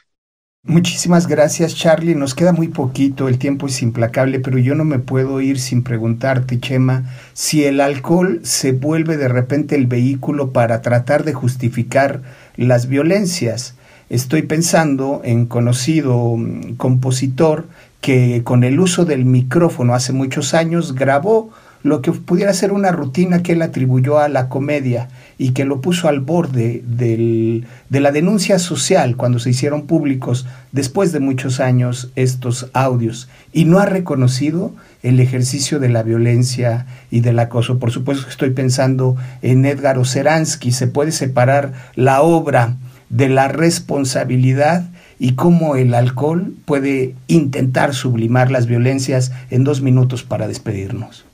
Muchísimas 0.68 1.28
gracias 1.28 1.76
Charlie, 1.76 2.16
nos 2.16 2.34
queda 2.34 2.52
muy 2.52 2.66
poquito, 2.66 3.28
el 3.28 3.38
tiempo 3.38 3.68
es 3.68 3.82
implacable, 3.82 4.40
pero 4.40 4.58
yo 4.58 4.74
no 4.74 4.84
me 4.84 4.98
puedo 4.98 5.40
ir 5.40 5.60
sin 5.60 5.84
preguntarte, 5.84 6.58
Chema, 6.58 7.04
si 7.34 7.64
el 7.64 7.80
alcohol 7.80 8.40
se 8.42 8.72
vuelve 8.72 9.16
de 9.16 9.28
repente 9.28 9.76
el 9.76 9.86
vehículo 9.86 10.50
para 10.50 10.82
tratar 10.82 11.22
de 11.22 11.34
justificar 11.34 12.22
las 12.56 12.88
violencias. 12.88 13.76
Estoy 14.10 14.42
pensando 14.42 15.20
en 15.22 15.46
conocido 15.46 16.34
mm, 16.36 16.74
compositor 16.74 17.68
que 18.00 18.42
con 18.42 18.64
el 18.64 18.80
uso 18.80 19.04
del 19.04 19.24
micrófono 19.24 19.94
hace 19.94 20.12
muchos 20.12 20.52
años 20.52 20.96
grabó 20.96 21.52
lo 21.86 22.02
que 22.02 22.10
pudiera 22.10 22.52
ser 22.52 22.72
una 22.72 22.90
rutina 22.90 23.44
que 23.44 23.52
él 23.52 23.62
atribuyó 23.62 24.18
a 24.18 24.28
la 24.28 24.48
comedia 24.48 25.08
y 25.38 25.52
que 25.52 25.64
lo 25.64 25.80
puso 25.80 26.08
al 26.08 26.18
borde 26.18 26.82
de 26.84 27.62
la 27.90 28.10
denuncia 28.10 28.58
social 28.58 29.16
cuando 29.16 29.38
se 29.38 29.50
hicieron 29.50 29.86
públicos 29.86 30.46
después 30.72 31.12
de 31.12 31.20
muchos 31.20 31.60
años 31.60 32.10
estos 32.16 32.70
audios 32.72 33.28
y 33.52 33.66
no 33.66 33.78
ha 33.78 33.86
reconocido 33.86 34.72
el 35.04 35.20
ejercicio 35.20 35.78
de 35.78 35.88
la 35.88 36.02
violencia 36.02 36.86
y 37.12 37.20
del 37.20 37.38
acoso. 37.38 37.78
Por 37.78 37.92
supuesto 37.92 38.24
que 38.24 38.30
estoy 38.30 38.50
pensando 38.50 39.14
en 39.40 39.64
Edgar 39.64 39.96
Oceransky, 39.96 40.72
se 40.72 40.88
puede 40.88 41.12
separar 41.12 41.72
la 41.94 42.20
obra 42.20 42.74
de 43.10 43.28
la 43.28 43.46
responsabilidad 43.46 44.84
y 45.20 45.34
cómo 45.34 45.76
el 45.76 45.94
alcohol 45.94 46.52
puede 46.64 47.14
intentar 47.28 47.94
sublimar 47.94 48.50
las 48.50 48.66
violencias 48.66 49.30
en 49.50 49.62
dos 49.62 49.82
minutos 49.82 50.24
para 50.24 50.48
despedirnos. 50.48 51.24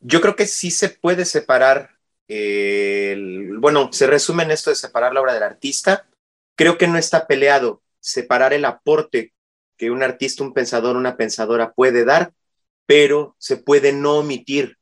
Yo 0.00 0.20
creo 0.20 0.36
que 0.36 0.46
sí 0.46 0.70
se 0.70 0.88
puede 0.88 1.24
separar, 1.24 1.90
bueno, 3.58 3.92
se 3.92 4.06
resume 4.06 4.44
en 4.44 4.52
esto 4.52 4.70
de 4.70 4.76
separar 4.76 5.12
la 5.12 5.20
obra 5.20 5.34
del 5.34 5.42
artista. 5.42 6.06
Creo 6.56 6.78
que 6.78 6.88
no 6.88 6.98
está 6.98 7.26
peleado 7.26 7.82
separar 8.00 8.52
el 8.52 8.64
aporte 8.64 9.32
que 9.76 9.90
un 9.90 10.02
artista, 10.02 10.42
un 10.42 10.52
pensador, 10.52 10.96
una 10.96 11.16
pensadora 11.16 11.72
puede 11.72 12.04
dar, 12.04 12.32
pero 12.86 13.36
se 13.38 13.56
puede 13.56 13.92
no 13.92 14.18
omitir 14.18 14.78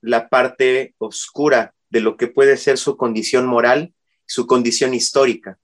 la 0.00 0.28
parte 0.28 0.94
oscura 0.98 1.74
de 1.88 2.00
lo 2.00 2.16
que 2.16 2.26
puede 2.26 2.56
ser 2.56 2.76
su 2.76 2.96
condición 2.96 3.46
moral, 3.46 3.94
su 4.26 4.46
condición 4.46 4.92
histórica. 4.92 5.58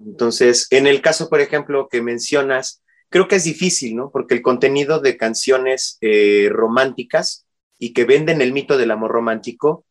Entonces, 0.00 0.66
en 0.70 0.86
el 0.86 1.00
caso, 1.00 1.28
por 1.28 1.40
ejemplo, 1.40 1.88
que 1.88 2.02
mencionas, 2.02 2.82
creo 3.08 3.28
que 3.28 3.36
es 3.36 3.44
difícil, 3.44 3.94
¿no? 3.94 4.10
Porque 4.10 4.34
el 4.34 4.42
contenido 4.42 5.00
de 5.00 5.16
canciones 5.16 5.98
eh, 6.00 6.48
románticas 6.50 7.46
y 7.78 7.92
que 7.92 8.04
venden 8.04 8.40
el 8.40 8.52
mito 8.52 8.78
del 8.78 8.90
amor 8.90 9.10
romántico 9.10 9.84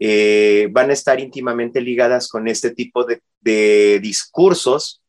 eh, 0.00 0.68
van 0.70 0.90
a 0.90 0.92
estar 0.92 1.18
íntimamente 1.18 1.80
ligadas 1.80 2.28
con 2.28 2.46
este 2.46 2.70
tipo 2.70 3.04
de, 3.04 3.20
discursos 4.00 5.02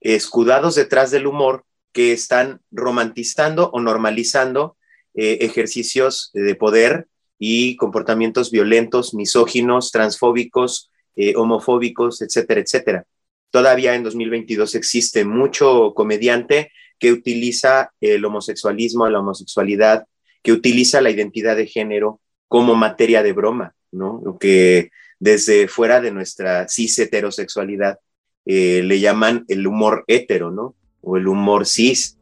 escudados 0.00 0.74
detrás 0.74 1.10
del 1.12 1.26
humor 1.26 1.64
que 1.92 2.12
están 2.12 2.60
romantizando 2.72 3.70
o 3.70 3.80
normalizando 3.80 4.76
eh, 5.14 5.38
ejercicios 5.42 6.30
de 6.34 6.56
poder 6.56 7.06
y 7.38 7.76
comportamientos 7.76 8.50
violentos, 8.50 9.14
misóginos, 9.14 9.92
transfóbicos, 9.92 10.90
eh, 11.14 11.34
homofóbicos, 11.36 12.20
etcétera, 12.20 12.60
etcétera. 12.60 13.06
Todavía 13.50 13.94
en 13.94 14.02
2022 14.02 14.74
existe 14.74 15.24
mucho 15.24 15.94
comediante 15.94 16.72
que 16.98 17.12
utiliza 17.12 17.92
el 18.00 18.24
homosexualismo, 18.24 19.08
la 19.08 19.20
homosexualidad, 19.20 20.06
que 20.44 20.52
utiliza 20.52 21.00
la 21.00 21.10
identidad 21.10 21.56
de 21.56 21.66
género 21.66 22.20
como 22.46 22.76
materia 22.76 23.22
de 23.22 23.32
broma, 23.32 23.74
¿no? 23.90 24.20
Lo 24.22 24.38
que 24.38 24.90
desde 25.18 25.66
fuera 25.68 26.02
de 26.02 26.12
nuestra 26.12 26.68
cis 26.68 26.98
heterosexualidad 26.98 27.98
eh, 28.44 28.82
le 28.84 29.00
llaman 29.00 29.46
el 29.48 29.66
humor 29.66 30.04
hetero, 30.06 30.50
¿no? 30.50 30.76
O 31.00 31.16
el 31.16 31.26
humor 31.26 31.66
cis. 31.66 32.18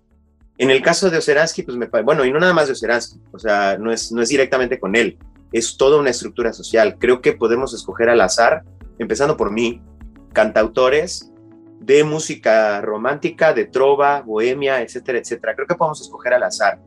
En 0.56 0.70
el 0.70 0.82
caso 0.82 1.10
de 1.10 1.18
Oseransky, 1.18 1.64
pues 1.64 1.76
me 1.76 1.86
bueno, 1.86 2.24
y 2.24 2.32
no 2.32 2.38
nada 2.38 2.54
más 2.54 2.68
de 2.68 2.74
Oseransky, 2.74 3.18
o 3.32 3.38
sea, 3.40 3.76
no 3.76 3.92
es, 3.92 4.12
no 4.12 4.22
es 4.22 4.28
directamente 4.28 4.78
con 4.78 4.94
él, 4.94 5.18
es 5.52 5.76
toda 5.76 5.98
una 5.98 6.10
estructura 6.10 6.52
social. 6.52 6.98
Creo 7.00 7.20
que 7.20 7.32
podemos 7.32 7.74
escoger 7.74 8.08
al 8.08 8.20
azar, 8.20 8.62
empezando 9.00 9.36
por 9.36 9.50
mí, 9.50 9.82
cantautores 10.32 11.32
de 11.80 12.04
música 12.04 12.80
romántica, 12.82 13.52
de 13.52 13.64
trova, 13.64 14.20
bohemia, 14.20 14.80
etcétera, 14.80 15.18
etcétera. 15.18 15.56
Creo 15.56 15.66
que 15.66 15.74
podemos 15.74 16.00
escoger 16.00 16.34
al 16.34 16.44
azar 16.44 16.78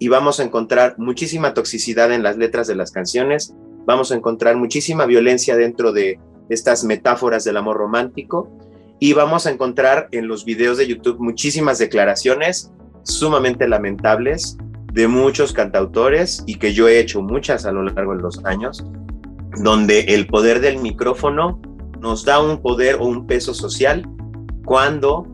y 0.00 0.08
vamos 0.08 0.40
a 0.40 0.44
encontrar 0.44 0.96
muchísima 0.98 1.54
toxicidad 1.54 2.10
en 2.10 2.24
las 2.24 2.36
letras 2.36 2.66
de 2.66 2.74
las 2.74 2.90
canciones, 2.90 3.54
vamos 3.86 4.10
a 4.10 4.16
encontrar 4.16 4.56
muchísima 4.56 5.04
violencia 5.04 5.56
dentro 5.56 5.92
de 5.92 6.18
estas 6.48 6.84
metáforas 6.84 7.44
del 7.44 7.58
amor 7.58 7.76
romántico. 7.76 8.50
Y 8.98 9.12
vamos 9.12 9.46
a 9.46 9.50
encontrar 9.50 10.08
en 10.10 10.26
los 10.26 10.44
videos 10.44 10.78
de 10.78 10.86
YouTube 10.86 11.18
muchísimas 11.20 11.78
declaraciones 11.78 12.72
sumamente 13.02 13.68
lamentables 13.68 14.56
de 14.92 15.06
muchos 15.06 15.52
cantautores 15.52 16.42
y 16.46 16.56
que 16.56 16.72
yo 16.72 16.88
he 16.88 16.98
hecho 16.98 17.22
muchas 17.22 17.66
a 17.66 17.72
lo 17.72 17.82
largo 17.82 18.16
de 18.16 18.22
los 18.22 18.44
años, 18.44 18.84
donde 19.62 20.00
el 20.00 20.26
poder 20.26 20.60
del 20.60 20.78
micrófono 20.78 21.60
nos 22.00 22.24
da 22.24 22.40
un 22.40 22.60
poder 22.60 22.96
o 22.96 23.04
un 23.04 23.26
peso 23.26 23.52
social 23.54 24.08
cuando 24.64 25.26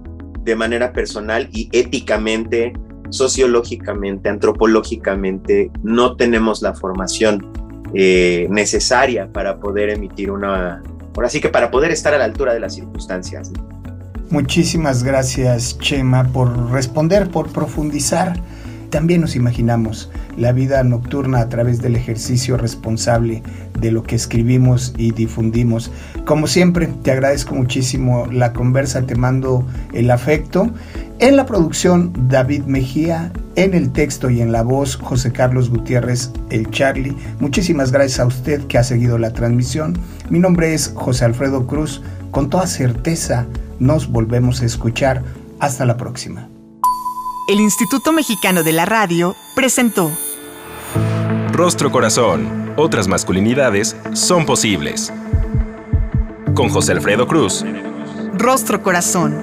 de 0.42 0.56
manera 0.56 0.92
personal 0.92 1.48
y 1.52 1.68
éticamente, 1.72 2.72
sociológicamente, 3.10 4.28
antropológicamente, 4.28 5.70
no 5.82 6.16
tenemos 6.16 6.62
la 6.62 6.74
formación 6.74 7.52
eh, 7.94 8.46
necesaria 8.50 9.28
para 9.32 9.58
poder 9.58 9.90
emitir 9.90 10.30
una, 10.30 10.82
ahora 11.14 11.28
sí 11.28 11.40
que 11.40 11.48
para 11.48 11.70
poder 11.70 11.90
estar 11.92 12.12
a 12.14 12.18
la 12.18 12.24
altura 12.24 12.52
de 12.52 12.60
las 12.60 12.74
circunstancias. 12.74 13.52
Muchísimas 14.30 15.04
gracias, 15.04 15.78
Chema, 15.78 16.24
por 16.32 16.72
responder, 16.72 17.28
por 17.28 17.48
profundizar. 17.52 18.40
También 18.90 19.20
nos 19.20 19.36
imaginamos 19.36 20.10
la 20.36 20.52
vida 20.52 20.82
nocturna 20.82 21.40
a 21.40 21.48
través 21.48 21.80
del 21.80 21.96
ejercicio 21.96 22.56
responsable 22.56 23.42
de 23.78 23.90
lo 23.90 24.02
que 24.02 24.16
escribimos 24.16 24.94
y 24.96 25.12
difundimos. 25.12 25.90
Como 26.24 26.46
siempre, 26.46 26.88
te 27.02 27.12
agradezco 27.12 27.54
muchísimo 27.54 28.26
la 28.32 28.52
conversa, 28.52 29.06
te 29.06 29.14
mando 29.14 29.64
el 29.92 30.10
afecto. 30.10 30.70
En 31.18 31.36
la 31.36 31.46
producción, 31.46 32.12
David 32.28 32.64
Mejía, 32.64 33.32
en 33.54 33.72
el 33.72 33.90
texto 33.90 34.28
y 34.28 34.42
en 34.42 34.52
la 34.52 34.62
voz, 34.62 34.96
José 34.96 35.32
Carlos 35.32 35.70
Gutiérrez, 35.70 36.30
el 36.50 36.70
Charlie. 36.70 37.16
Muchísimas 37.40 37.90
gracias 37.90 38.20
a 38.20 38.26
usted 38.26 38.66
que 38.66 38.76
ha 38.76 38.84
seguido 38.84 39.16
la 39.16 39.32
transmisión. 39.32 39.98
Mi 40.28 40.38
nombre 40.38 40.74
es 40.74 40.92
José 40.94 41.24
Alfredo 41.24 41.66
Cruz. 41.66 42.02
Con 42.30 42.50
toda 42.50 42.66
certeza, 42.66 43.46
nos 43.78 44.08
volvemos 44.08 44.60
a 44.60 44.66
escuchar. 44.66 45.22
Hasta 45.58 45.86
la 45.86 45.96
próxima. 45.96 46.50
El 47.48 47.60
Instituto 47.60 48.12
Mexicano 48.12 48.62
de 48.62 48.74
la 48.74 48.84
Radio 48.84 49.34
presentó 49.54 50.10
Rostro 51.50 51.90
Corazón. 51.90 52.74
Otras 52.76 53.08
masculinidades 53.08 53.96
son 54.12 54.44
posibles. 54.44 55.10
Con 56.54 56.68
José 56.68 56.92
Alfredo 56.92 57.26
Cruz. 57.26 57.64
Rostro 58.34 58.82
Corazón. 58.82 59.34